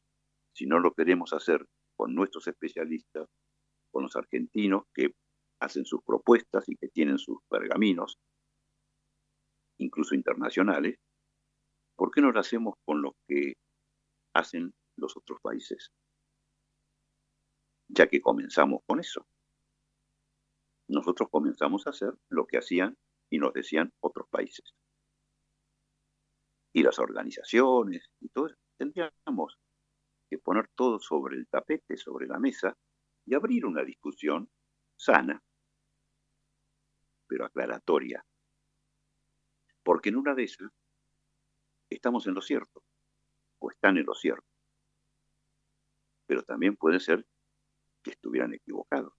Si 0.52 0.66
no 0.66 0.80
lo 0.80 0.92
queremos 0.94 1.32
hacer 1.32 1.66
con 1.94 2.14
nuestros 2.14 2.48
especialistas, 2.48 3.28
con 3.94 4.02
los 4.02 4.16
argentinos 4.16 4.82
que 4.92 5.14
hacen 5.60 5.84
sus 5.84 6.02
propuestas 6.02 6.68
y 6.68 6.74
que 6.74 6.88
tienen 6.88 7.16
sus 7.16 7.38
pergaminos, 7.48 8.18
incluso 9.78 10.16
internacionales, 10.16 10.98
¿por 11.94 12.10
qué 12.10 12.20
no 12.20 12.32
lo 12.32 12.40
hacemos 12.40 12.74
con 12.84 13.02
lo 13.02 13.14
que 13.28 13.54
hacen 14.34 14.74
los 14.96 15.16
otros 15.16 15.38
países? 15.40 15.92
Ya 17.86 18.08
que 18.08 18.20
comenzamos 18.20 18.80
con 18.84 18.98
eso. 18.98 19.24
Nosotros 20.88 21.28
comenzamos 21.30 21.86
a 21.86 21.90
hacer 21.90 22.12
lo 22.30 22.46
que 22.48 22.58
hacían 22.58 22.96
y 23.30 23.38
nos 23.38 23.52
decían 23.52 23.92
otros 24.00 24.26
países. 24.28 24.74
Y 26.72 26.82
las 26.82 26.98
organizaciones 26.98 28.10
y 28.20 28.28
todo, 28.30 28.48
tendríamos 28.76 29.56
que 30.28 30.38
poner 30.38 30.68
todo 30.74 30.98
sobre 30.98 31.36
el 31.36 31.46
tapete, 31.46 31.96
sobre 31.96 32.26
la 32.26 32.40
mesa, 32.40 32.76
y 33.26 33.34
abrir 33.34 33.66
una 33.66 33.82
discusión 33.82 34.50
sana, 34.96 35.42
pero 37.26 37.44
aclaratoria. 37.44 38.24
Porque 39.82 40.08
en 40.10 40.16
una 40.16 40.34
de 40.34 40.44
esas 40.44 40.70
estamos 41.90 42.26
en 42.26 42.34
lo 42.34 42.40
cierto, 42.40 42.82
o 43.58 43.70
están 43.70 43.98
en 43.98 44.06
lo 44.06 44.14
cierto. 44.14 44.46
Pero 46.26 46.42
también 46.42 46.76
puede 46.76 47.00
ser 47.00 47.26
que 48.02 48.10
estuvieran 48.10 48.54
equivocados. 48.54 49.14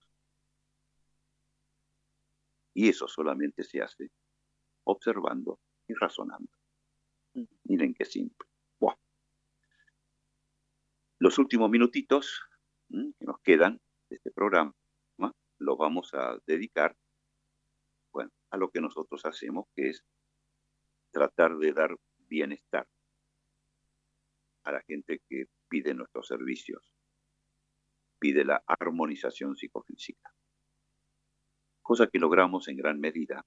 Y 2.74 2.88
eso 2.88 3.08
solamente 3.08 3.64
se 3.64 3.80
hace 3.80 4.10
observando 4.84 5.60
y 5.88 5.94
razonando. 5.94 6.52
Miren 7.64 7.94
qué 7.94 8.04
simple. 8.04 8.46
Los 11.18 11.38
últimos 11.38 11.70
minutitos 11.70 12.42
que 12.88 13.24
nos 13.24 13.40
quedan 13.40 13.80
de 14.08 14.16
este 14.16 14.30
programa 14.30 14.74
los 15.58 15.78
vamos 15.78 16.12
a 16.14 16.38
dedicar 16.46 16.96
bueno, 18.12 18.30
a 18.50 18.56
lo 18.56 18.70
que 18.70 18.80
nosotros 18.80 19.24
hacemos, 19.24 19.66
que 19.74 19.90
es 19.90 20.04
tratar 21.12 21.56
de 21.56 21.72
dar 21.72 21.96
bienestar 22.18 22.86
a 24.64 24.72
la 24.72 24.82
gente 24.82 25.20
que 25.28 25.46
pide 25.68 25.94
nuestros 25.94 26.26
servicios, 26.26 26.94
pide 28.18 28.44
la 28.44 28.62
armonización 28.66 29.56
psicofísica, 29.56 30.32
cosa 31.82 32.08
que 32.08 32.18
logramos 32.18 32.68
en 32.68 32.76
gran 32.76 32.98
medida, 32.98 33.44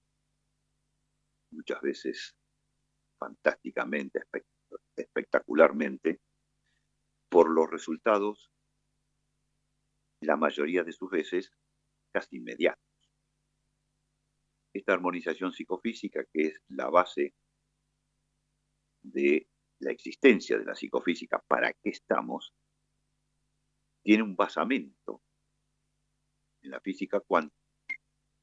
muchas 1.51 1.81
veces 1.81 2.35
fantásticamente, 3.17 4.21
espectacularmente, 4.95 6.21
por 7.27 7.49
los 7.49 7.69
resultados, 7.69 8.49
la 10.21 10.35
mayoría 10.35 10.83
de 10.83 10.91
sus 10.91 11.09
veces 11.09 11.51
casi 12.11 12.37
inmediatos. 12.37 12.83
Esta 14.73 14.93
armonización 14.93 15.51
psicofísica, 15.51 16.23
que 16.31 16.47
es 16.47 16.61
la 16.67 16.89
base 16.89 17.33
de 19.01 19.47
la 19.79 19.91
existencia 19.91 20.57
de 20.57 20.65
la 20.65 20.75
psicofísica, 20.75 21.39
para 21.47 21.73
qué 21.73 21.89
estamos, 21.89 22.53
tiene 24.03 24.23
un 24.23 24.35
basamento 24.35 25.21
en 26.61 26.71
la 26.71 26.81
física 26.81 27.19
cuántica, 27.21 27.55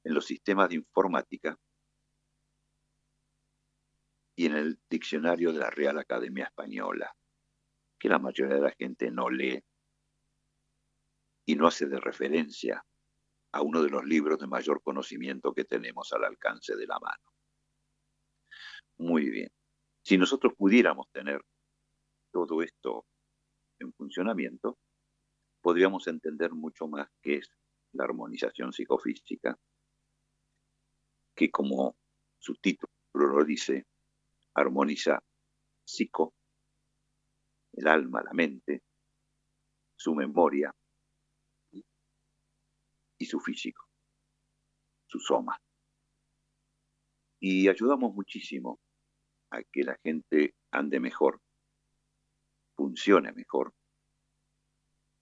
en 0.05 0.15
los 0.15 0.27
sistemas 0.27 0.71
de 0.71 0.77
informática 0.77 1.59
y 4.35 4.47
en 4.47 4.57
el 4.57 4.81
diccionario 4.89 5.53
de 5.53 5.61
la 5.61 5.71
Real 5.71 5.99
Academia 5.99 6.45
Española, 6.45 7.15
que 7.99 8.09
la 8.09 8.19
mayoría 8.19 8.57
de 8.57 8.61
la 8.61 8.71
gente 8.73 9.11
no 9.11 9.31
lee 9.31 9.63
y 11.47 11.55
no 11.55 11.69
hace 11.69 11.87
de 11.87 12.01
referencia 12.01 12.85
a 13.53 13.63
uno 13.63 13.83
de 13.83 13.89
los 13.89 14.05
libros 14.05 14.39
de 14.39 14.49
mayor 14.49 14.83
conocimiento 14.83 15.55
que 15.55 15.65
tenemos 15.65 16.13
al 16.13 16.25
alcance 16.25 16.77
de 16.77 16.87
la 16.87 16.99
mano. 16.99 17.23
Muy 18.99 19.31
bien. 19.31 19.51
Si 20.03 20.19
nosotros 20.19 20.55
pudiéramos 20.57 21.09
tener 21.13 21.41
todo 22.33 22.63
esto 22.63 23.07
en 23.79 23.93
funcionamiento, 23.93 24.77
podríamos 25.61 26.07
entender 26.09 26.53
mucho 26.53 26.89
más 26.89 27.09
qué 27.23 27.37
es 27.37 27.51
la 27.93 28.05
armonización 28.05 28.73
psicofísica, 28.73 29.59
que 31.35 31.51
como 31.51 31.97
su 32.39 32.55
título 32.57 32.93
lo 33.15 33.45
dice, 33.45 33.87
armoniza 34.55 35.23
psico, 35.85 36.35
el 37.73 37.87
alma, 37.87 38.23
la 38.23 38.33
mente, 38.33 38.83
su 39.95 40.15
memoria 40.15 40.75
y 43.19 43.27
su 43.27 43.41
físico, 43.41 43.89
su 45.07 45.19
soma. 45.19 45.61
Y 47.41 47.69
ayudamos 47.69 48.15
muchísimo 48.15 48.81
a 49.51 49.63
que 49.63 49.85
la 49.85 49.99
gente 50.03 50.55
ande 50.71 51.01
mejor, 51.01 51.41
funcione 52.77 53.33
mejor, 53.33 53.73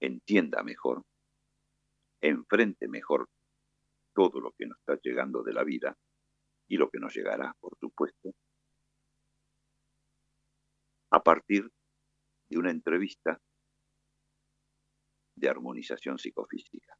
entienda 0.00 0.62
mejor, 0.62 1.02
enfrente 2.20 2.88
mejor 2.88 3.28
todo 4.14 4.40
lo 4.40 4.52
que 4.52 4.66
nos 4.66 4.78
está 4.78 4.98
llegando 5.02 5.42
de 5.42 5.52
la 5.52 5.64
vida 5.64 5.96
y 6.68 6.76
lo 6.76 6.88
que 6.88 6.98
nos 6.98 7.14
llegará, 7.14 7.54
por 7.60 7.76
supuesto, 7.78 8.32
a 11.10 11.22
partir 11.22 11.70
de 12.48 12.58
una 12.58 12.70
entrevista 12.70 13.38
de 15.36 15.48
armonización 15.48 16.18
psicofísica. 16.18 16.96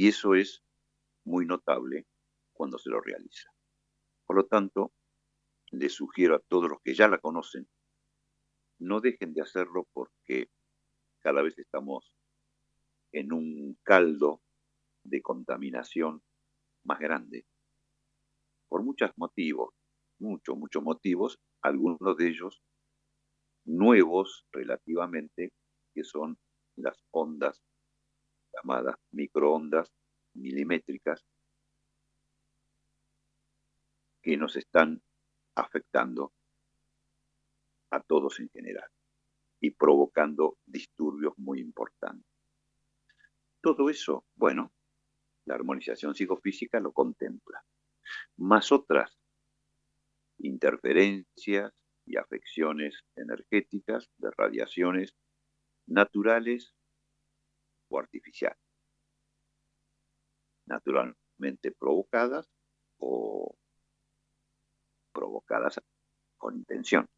Y 0.00 0.08
eso 0.08 0.34
es 0.34 0.64
muy 1.26 1.44
notable 1.44 2.06
cuando 2.54 2.78
se 2.78 2.88
lo 2.88 3.02
realiza. 3.02 3.50
Por 4.24 4.36
lo 4.36 4.46
tanto, 4.46 4.94
les 5.72 5.92
sugiero 5.92 6.36
a 6.36 6.38
todos 6.38 6.70
los 6.70 6.80
que 6.80 6.94
ya 6.94 7.06
la 7.06 7.18
conocen, 7.18 7.68
no 8.78 9.02
dejen 9.02 9.34
de 9.34 9.42
hacerlo 9.42 9.86
porque 9.92 10.48
cada 11.18 11.42
vez 11.42 11.58
estamos 11.58 12.16
en 13.12 13.34
un 13.34 13.78
caldo 13.82 14.40
de 15.04 15.20
contaminación 15.20 16.22
más 16.82 16.98
grande. 16.98 17.44
Por 18.70 18.82
muchos 18.82 19.10
motivos, 19.16 19.74
muchos, 20.18 20.56
muchos 20.56 20.82
motivos, 20.82 21.38
algunos 21.60 22.16
de 22.16 22.26
ellos 22.26 22.62
nuevos 23.66 24.46
relativamente, 24.50 25.52
que 25.92 26.04
son 26.04 26.38
las 26.76 26.96
ondas 27.10 27.60
llamadas 28.52 28.96
microondas 29.12 29.92
milimétricas, 30.34 31.24
que 34.22 34.36
nos 34.36 34.56
están 34.56 35.02
afectando 35.54 36.32
a 37.90 38.00
todos 38.00 38.38
en 38.40 38.48
general 38.50 38.88
y 39.60 39.70
provocando 39.72 40.58
disturbios 40.66 41.34
muy 41.38 41.60
importantes. 41.60 42.26
Todo 43.60 43.90
eso, 43.90 44.24
bueno, 44.36 44.72
la 45.44 45.54
armonización 45.54 46.14
psicofísica 46.14 46.80
lo 46.80 46.92
contempla, 46.92 47.62
más 48.36 48.72
otras 48.72 49.18
interferencias 50.38 51.72
y 52.06 52.16
afecciones 52.16 53.04
energéticas 53.16 54.10
de 54.16 54.30
radiaciones 54.30 55.14
naturales 55.86 56.74
o 57.90 57.98
artificiales, 57.98 58.58
naturalmente 60.66 61.72
provocadas 61.78 62.48
o 62.98 63.54
provocadas 65.12 65.80
con 66.38 66.56
intención, 66.56 67.08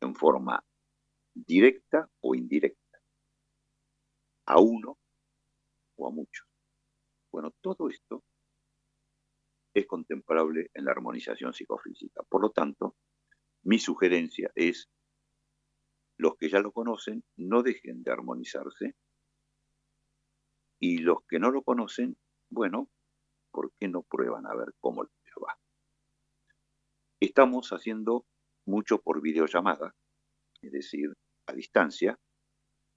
en 0.00 0.14
forma 0.14 0.64
directa 1.34 2.08
o 2.20 2.34
indirecta, 2.34 2.98
a 4.46 4.60
uno 4.60 4.98
o 5.96 6.08
a 6.08 6.10
muchos. 6.10 6.46
Bueno, 7.30 7.52
todo 7.60 7.88
esto 7.88 8.24
es 9.74 9.86
contemplable 9.86 10.70
en 10.72 10.84
la 10.84 10.92
armonización 10.92 11.52
psicofísica. 11.52 12.22
Por 12.22 12.42
lo 12.42 12.50
tanto, 12.50 12.96
mi 13.64 13.78
sugerencia 13.78 14.50
es, 14.54 14.88
los 16.16 16.36
que 16.36 16.48
ya 16.48 16.60
lo 16.60 16.72
conocen, 16.72 17.24
no 17.36 17.62
dejen 17.62 18.02
de 18.02 18.12
armonizarse 18.12 18.94
y 20.84 20.98
los 20.98 21.24
que 21.26 21.38
no 21.38 21.50
lo 21.50 21.62
conocen, 21.62 22.14
bueno, 22.50 22.90
¿por 23.50 23.72
qué 23.80 23.88
no 23.88 24.02
prueban 24.02 24.46
a 24.46 24.54
ver 24.54 24.74
cómo 24.80 25.02
les 25.02 25.34
va? 25.42 25.58
Estamos 27.18 27.70
haciendo 27.70 28.26
mucho 28.66 29.00
por 29.00 29.22
videollamada, 29.22 29.94
es 30.60 30.72
decir, 30.72 31.10
a 31.46 31.54
distancia. 31.54 32.18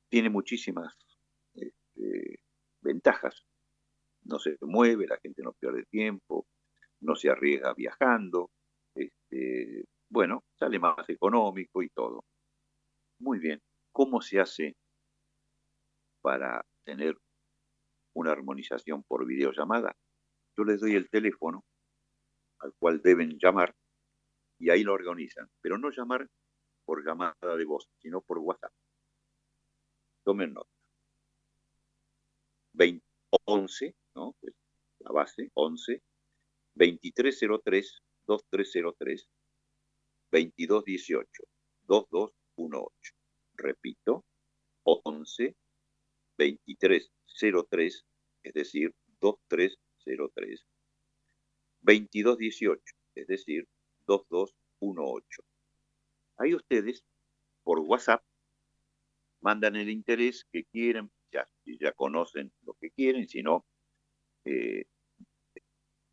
Tiene 0.09 0.29
muchísimas 0.29 0.97
este, 1.53 2.41
ventajas. 2.81 3.45
No 4.23 4.37
se 4.39 4.57
mueve, 4.59 5.07
la 5.07 5.19
gente 5.19 5.41
no 5.41 5.53
pierde 5.53 5.85
tiempo, 5.85 6.45
no 6.99 7.15
se 7.15 7.29
arriesga 7.29 7.73
viajando, 7.73 8.51
este, 8.95 9.85
bueno, 10.09 10.43
sale 10.59 10.77
más 10.77 11.07
económico 11.07 11.81
y 11.81 11.87
todo. 11.87 12.25
Muy 13.21 13.39
bien, 13.39 13.61
¿cómo 13.93 14.19
se 14.19 14.41
hace 14.41 14.75
para 16.21 16.65
tener 16.83 17.15
una 18.17 18.31
armonización 18.31 19.03
por 19.03 19.27
videollamada? 19.27 19.95
Yo 20.57 20.63
les 20.63 20.81
doy 20.81 20.95
el 20.95 21.07
teléfono 21.09 21.63
al 22.59 22.73
cual 22.79 22.99
deben 23.01 23.37
llamar 23.37 23.75
y 24.59 24.71
ahí 24.71 24.83
lo 24.83 24.93
organizan, 24.93 25.47
pero 25.61 25.77
no 25.77 25.91
llamar 25.91 26.27
por 26.83 27.05
llamada 27.05 27.55
de 27.55 27.65
voz, 27.65 27.87
sino 27.99 28.21
por 28.21 28.39
WhatsApp. 28.39 28.71
Tomen 30.23 30.53
nota. 30.53 30.69
20, 32.73 33.05
11, 33.45 33.95
¿no? 34.15 34.35
la 34.99 35.11
base, 35.11 35.51
11 35.53 36.01
2303 36.73 38.01
2303 38.25 39.29
2218 40.31 41.43
2218. 41.83 43.13
Repito, 43.53 44.25
11 44.83 45.55
2303, 46.37 48.05
es 48.43 48.53
decir, 48.53 48.93
2303 49.19 50.65
2218, 51.81 52.95
es 53.15 53.27
decir, 53.27 53.67
2218. 54.05 55.41
Ahí 56.37 56.53
ustedes, 56.53 57.03
por 57.63 57.79
WhatsApp, 57.79 58.23
mandan 59.41 59.75
el 59.75 59.89
interés 59.89 60.45
que 60.51 60.63
quieren, 60.65 61.11
ya, 61.31 61.47
ya 61.65 61.91
conocen 61.93 62.51
lo 62.61 62.73
que 62.79 62.91
quieren, 62.91 63.27
si 63.27 63.41
no, 63.43 63.65
eh, 64.45 64.85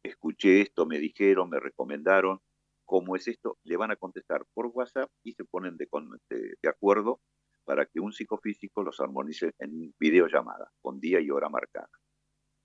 escuché 0.03 0.61
esto, 0.61 0.87
me 0.87 0.99
dijeron, 0.99 1.51
me 1.51 1.61
recomendaron, 1.61 2.41
¿cómo 2.85 3.17
es 3.17 3.29
esto? 3.29 3.59
Le 3.65 3.77
van 3.77 3.91
a 3.91 3.97
contestar 3.97 4.45
por 4.55 4.67
WhatsApp 4.67 5.11
y 5.23 5.33
se 5.33 5.45
ponen 5.45 5.77
de, 5.77 5.89
de, 6.31 6.69
acuerdo 6.69 7.21
para 7.65 7.87
que 7.87 8.01
un 8.01 8.13
psicofísico 8.13 8.83
los 8.83 9.01
armonice 9.01 9.53
en 9.59 9.95
videollamada, 9.99 10.71
con 10.81 11.01
día 11.01 11.21
y 11.21 11.31
hora 11.31 11.49
marcada. 11.49 11.91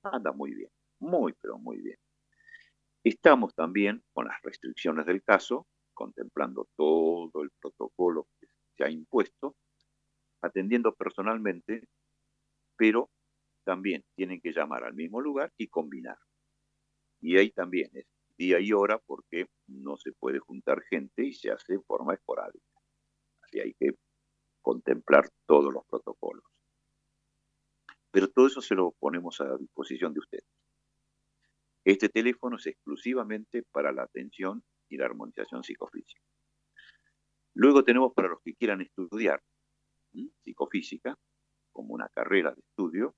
Anda 0.03 0.31
muy 0.31 0.53
bien, 0.53 0.69
muy, 0.99 1.33
pero 1.41 1.57
muy 1.57 1.81
bien. 1.81 1.97
Estamos 3.03 3.55
también 3.55 4.03
con 4.13 4.27
las 4.27 4.41
restricciones 4.43 5.05
del 5.05 5.23
caso, 5.23 5.67
contemplando 5.93 6.67
todo 6.75 7.43
el 7.43 7.49
protocolo 7.59 8.27
que 8.39 8.47
se 8.77 8.83
ha 8.83 8.89
impuesto, 8.89 9.55
atendiendo 10.41 10.93
personalmente, 10.93 11.87
pero 12.77 13.09
también 13.63 14.03
tienen 14.15 14.41
que 14.41 14.51
llamar 14.51 14.83
al 14.83 14.93
mismo 14.93 15.21
lugar 15.21 15.51
y 15.57 15.67
combinar. 15.67 16.17
Y 17.21 17.37
ahí 17.37 17.51
también 17.51 17.89
es 17.93 18.05
día 18.37 18.59
y 18.59 18.71
hora 18.71 18.99
porque 18.99 19.47
no 19.67 19.97
se 19.97 20.13
puede 20.13 20.39
juntar 20.39 20.81
gente 20.83 21.25
y 21.25 21.33
se 21.33 21.51
hace 21.51 21.73
de 21.73 21.81
forma 21.81 22.13
esporádica. 22.13 22.65
Así 23.41 23.59
hay 23.59 23.73
que 23.73 23.95
contemplar 24.69 25.27
todos 25.47 25.73
los 25.73 25.83
protocolos. 25.87 26.43
Pero 28.11 28.27
todo 28.29 28.45
eso 28.45 28.61
se 28.61 28.75
lo 28.75 28.91
ponemos 28.99 29.41
a 29.41 29.57
disposición 29.57 30.13
de 30.13 30.19
ustedes. 30.19 30.45
Este 31.83 32.07
teléfono 32.07 32.57
es 32.57 32.67
exclusivamente 32.67 33.63
para 33.71 33.91
la 33.91 34.03
atención 34.03 34.63
y 34.87 34.97
la 34.97 35.05
armonización 35.05 35.63
psicofísica. 35.63 36.21
Luego 37.55 37.83
tenemos 37.83 38.13
para 38.13 38.27
los 38.27 38.41
que 38.43 38.53
quieran 38.53 38.81
estudiar 38.81 39.41
psicofísica 40.43 41.17
como 41.71 41.95
una 41.95 42.09
carrera 42.09 42.51
de 42.51 42.61
estudio 42.61 43.15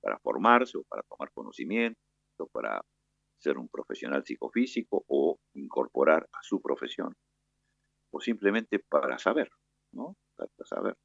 para 0.00 0.18
formarse 0.20 0.78
o 0.78 0.84
para 0.84 1.02
tomar 1.02 1.30
conocimiento, 1.32 2.46
para 2.50 2.82
ser 3.36 3.58
un 3.58 3.68
profesional 3.68 4.24
psicofísico 4.24 5.04
o 5.08 5.38
incorporar 5.52 6.26
a 6.32 6.42
su 6.42 6.62
profesión, 6.62 7.14
o 8.10 8.20
simplemente 8.20 8.78
para 8.78 9.18
saber, 9.18 9.50
¿no? 9.92 10.16
Saber. 10.64 10.96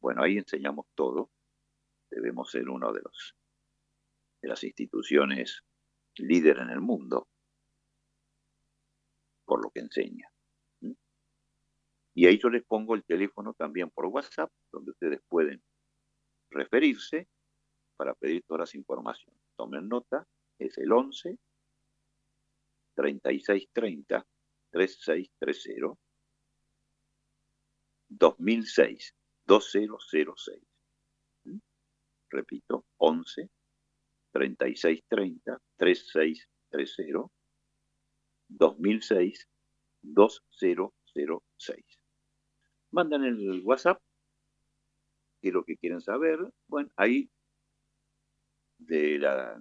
Bueno, 0.00 0.22
ahí 0.22 0.38
enseñamos 0.38 0.86
todo. 0.94 1.30
Debemos 2.10 2.50
ser 2.50 2.68
uno 2.68 2.92
de 2.92 3.00
los 3.02 3.34
de 4.40 4.48
las 4.48 4.62
instituciones 4.62 5.64
líder 6.16 6.58
en 6.58 6.68
el 6.68 6.80
mundo 6.80 7.28
por 9.46 9.62
lo 9.62 9.70
que 9.70 9.80
enseña. 9.80 10.28
Y 12.16 12.26
ahí 12.26 12.38
yo 12.38 12.48
les 12.48 12.62
pongo 12.64 12.94
el 12.94 13.04
teléfono 13.04 13.54
también 13.54 13.90
por 13.90 14.06
WhatsApp, 14.06 14.50
donde 14.70 14.92
ustedes 14.92 15.20
pueden 15.28 15.62
referirse 16.50 17.26
para 17.96 18.14
pedir 18.14 18.44
todas 18.46 18.60
las 18.60 18.74
informaciones. 18.74 19.40
Tomen 19.56 19.88
nota, 19.88 20.26
es 20.58 20.78
el 20.78 20.92
11 20.92 21.38
3630 22.94 24.26
3630 24.70 26.03
2006 28.18 29.14
2006. 29.46 30.60
Repito, 32.30 32.84
11 32.98 33.50
3630 34.32 35.58
3630 35.76 37.30
2006 38.48 39.48
2006. 40.02 42.00
Mandan 42.90 43.24
el 43.24 43.62
WhatsApp, 43.64 44.00
qué 45.40 45.48
es 45.48 45.54
lo 45.54 45.64
que 45.64 45.76
quieren 45.76 46.00
saber. 46.00 46.38
Bueno, 46.68 46.90
ahí 46.96 47.30
de 48.78 49.18
la, 49.18 49.60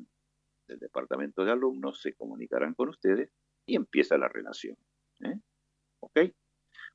del 0.67 0.79
departamento 0.79 1.45
de 1.45 1.51
alumnos 1.51 2.01
se 2.01 2.13
comunicarán 2.13 2.73
con 2.73 2.89
ustedes 2.89 3.29
y 3.65 3.75
empieza 3.75 4.17
la 4.17 4.27
relación. 4.27 4.77
¿eh? 5.21 5.39
¿Ok? 5.99 6.19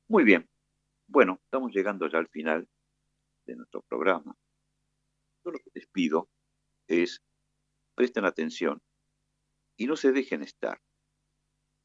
Muy 0.07 0.23
bien. 0.23 0.47
Bueno, 1.11 1.39
estamos 1.43 1.71
llegando 1.73 2.07
ya 2.07 2.19
al 2.19 2.27
final 2.27 2.69
de 3.47 3.55
nuestro 3.55 3.81
programa. 3.81 4.37
Yo 5.43 5.49
lo 5.49 5.57
que 5.57 5.71
les 5.73 5.87
pido 5.87 6.29
es 6.87 7.23
presten 7.95 8.25
atención 8.25 8.79
y 9.75 9.87
no 9.87 9.95
se 9.95 10.11
dejen 10.11 10.43
estar, 10.43 10.79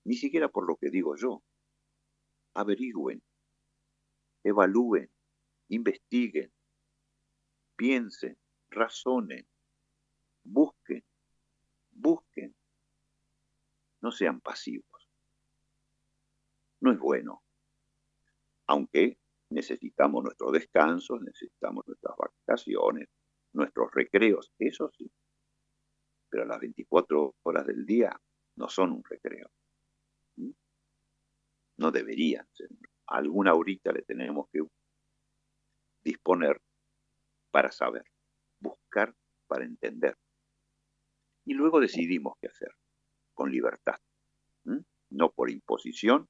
ni 0.04 0.16
siquiera 0.16 0.50
por 0.50 0.68
lo 0.68 0.76
que 0.76 0.90
digo 0.90 1.16
yo. 1.16 1.42
Averigüen, 2.52 3.22
evalúen, 4.42 5.10
investiguen, 5.68 6.52
piensen, 7.76 8.36
razonen, 8.68 9.48
busquen, 10.42 11.02
busquen. 11.92 12.54
No 14.02 14.12
sean 14.12 14.42
pasivos. 14.42 15.08
No 16.80 16.92
es 16.92 16.98
bueno. 16.98 17.43
Aunque 18.66 19.18
necesitamos 19.50 20.24
nuestros 20.24 20.52
descansos, 20.52 21.20
necesitamos 21.22 21.86
nuestras 21.86 22.14
vacaciones, 22.16 23.08
nuestros 23.52 23.90
recreos, 23.92 24.52
eso 24.58 24.90
sí 24.96 25.10
pero 26.34 26.46
las 26.46 26.58
24 26.58 27.36
horas 27.44 27.64
del 27.64 27.86
día 27.86 28.20
no 28.56 28.68
son 28.68 28.90
un 28.90 29.04
recreo. 29.04 29.48
No 31.78 31.92
deberían 31.92 32.44
ser. 32.52 32.70
Alguna 33.06 33.54
horita 33.54 33.92
le 33.92 34.02
tenemos 34.02 34.48
que 34.50 34.62
disponer 36.02 36.60
para 37.52 37.70
saber, 37.70 38.04
buscar 38.58 39.14
para 39.46 39.64
entender. 39.64 40.18
Y 41.44 41.54
luego 41.54 41.78
decidimos 41.78 42.34
qué 42.40 42.48
hacer, 42.48 42.74
con 43.32 43.52
libertad. 43.52 44.00
No 45.10 45.30
por 45.30 45.50
imposición, 45.50 46.28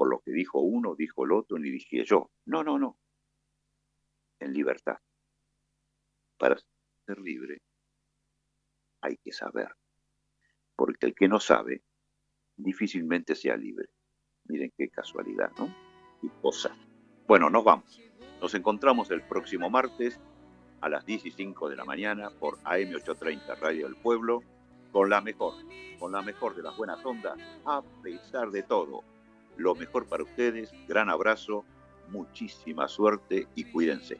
por 0.00 0.08
lo 0.08 0.20
que 0.20 0.30
dijo 0.30 0.60
uno, 0.60 0.94
dijo 0.94 1.26
el 1.26 1.32
otro, 1.32 1.58
ni 1.58 1.68
dije 1.68 2.06
yo. 2.06 2.30
No, 2.46 2.64
no, 2.64 2.78
no. 2.78 2.96
En 4.38 4.54
libertad. 4.54 4.96
Para 6.38 6.56
ser 7.04 7.18
libre 7.18 7.60
hay 9.02 9.18
que 9.18 9.30
saber, 9.30 9.68
porque 10.74 11.04
el 11.04 11.14
que 11.14 11.28
no 11.28 11.38
sabe 11.38 11.82
difícilmente 12.56 13.34
sea 13.34 13.58
libre. 13.58 13.90
Miren 14.44 14.72
qué 14.74 14.88
casualidad, 14.88 15.52
¿no? 15.58 15.66
Y 16.22 16.30
cosa. 16.40 16.74
Bueno, 17.26 17.50
nos 17.50 17.62
vamos. 17.62 18.00
Nos 18.40 18.54
encontramos 18.54 19.10
el 19.10 19.20
próximo 19.20 19.68
martes 19.68 20.18
a 20.80 20.88
las 20.88 21.04
10 21.04 21.26
y 21.26 21.30
5 21.30 21.68
de 21.68 21.76
la 21.76 21.84
mañana 21.84 22.30
por 22.30 22.56
AM830 22.60 23.58
Radio 23.58 23.86
del 23.86 23.96
Pueblo 23.96 24.42
con 24.92 25.10
la 25.10 25.20
mejor, 25.20 25.56
con 25.98 26.12
la 26.12 26.22
mejor 26.22 26.56
de 26.56 26.62
las 26.62 26.74
buenas 26.74 27.04
ondas, 27.04 27.38
a 27.66 27.82
pesar 28.02 28.50
de 28.50 28.62
todo. 28.62 29.04
Lo 29.60 29.74
mejor 29.74 30.06
para 30.06 30.22
ustedes, 30.22 30.72
gran 30.88 31.10
abrazo, 31.10 31.66
muchísima 32.08 32.88
suerte 32.88 33.46
y 33.54 33.64
cuídense. 33.64 34.16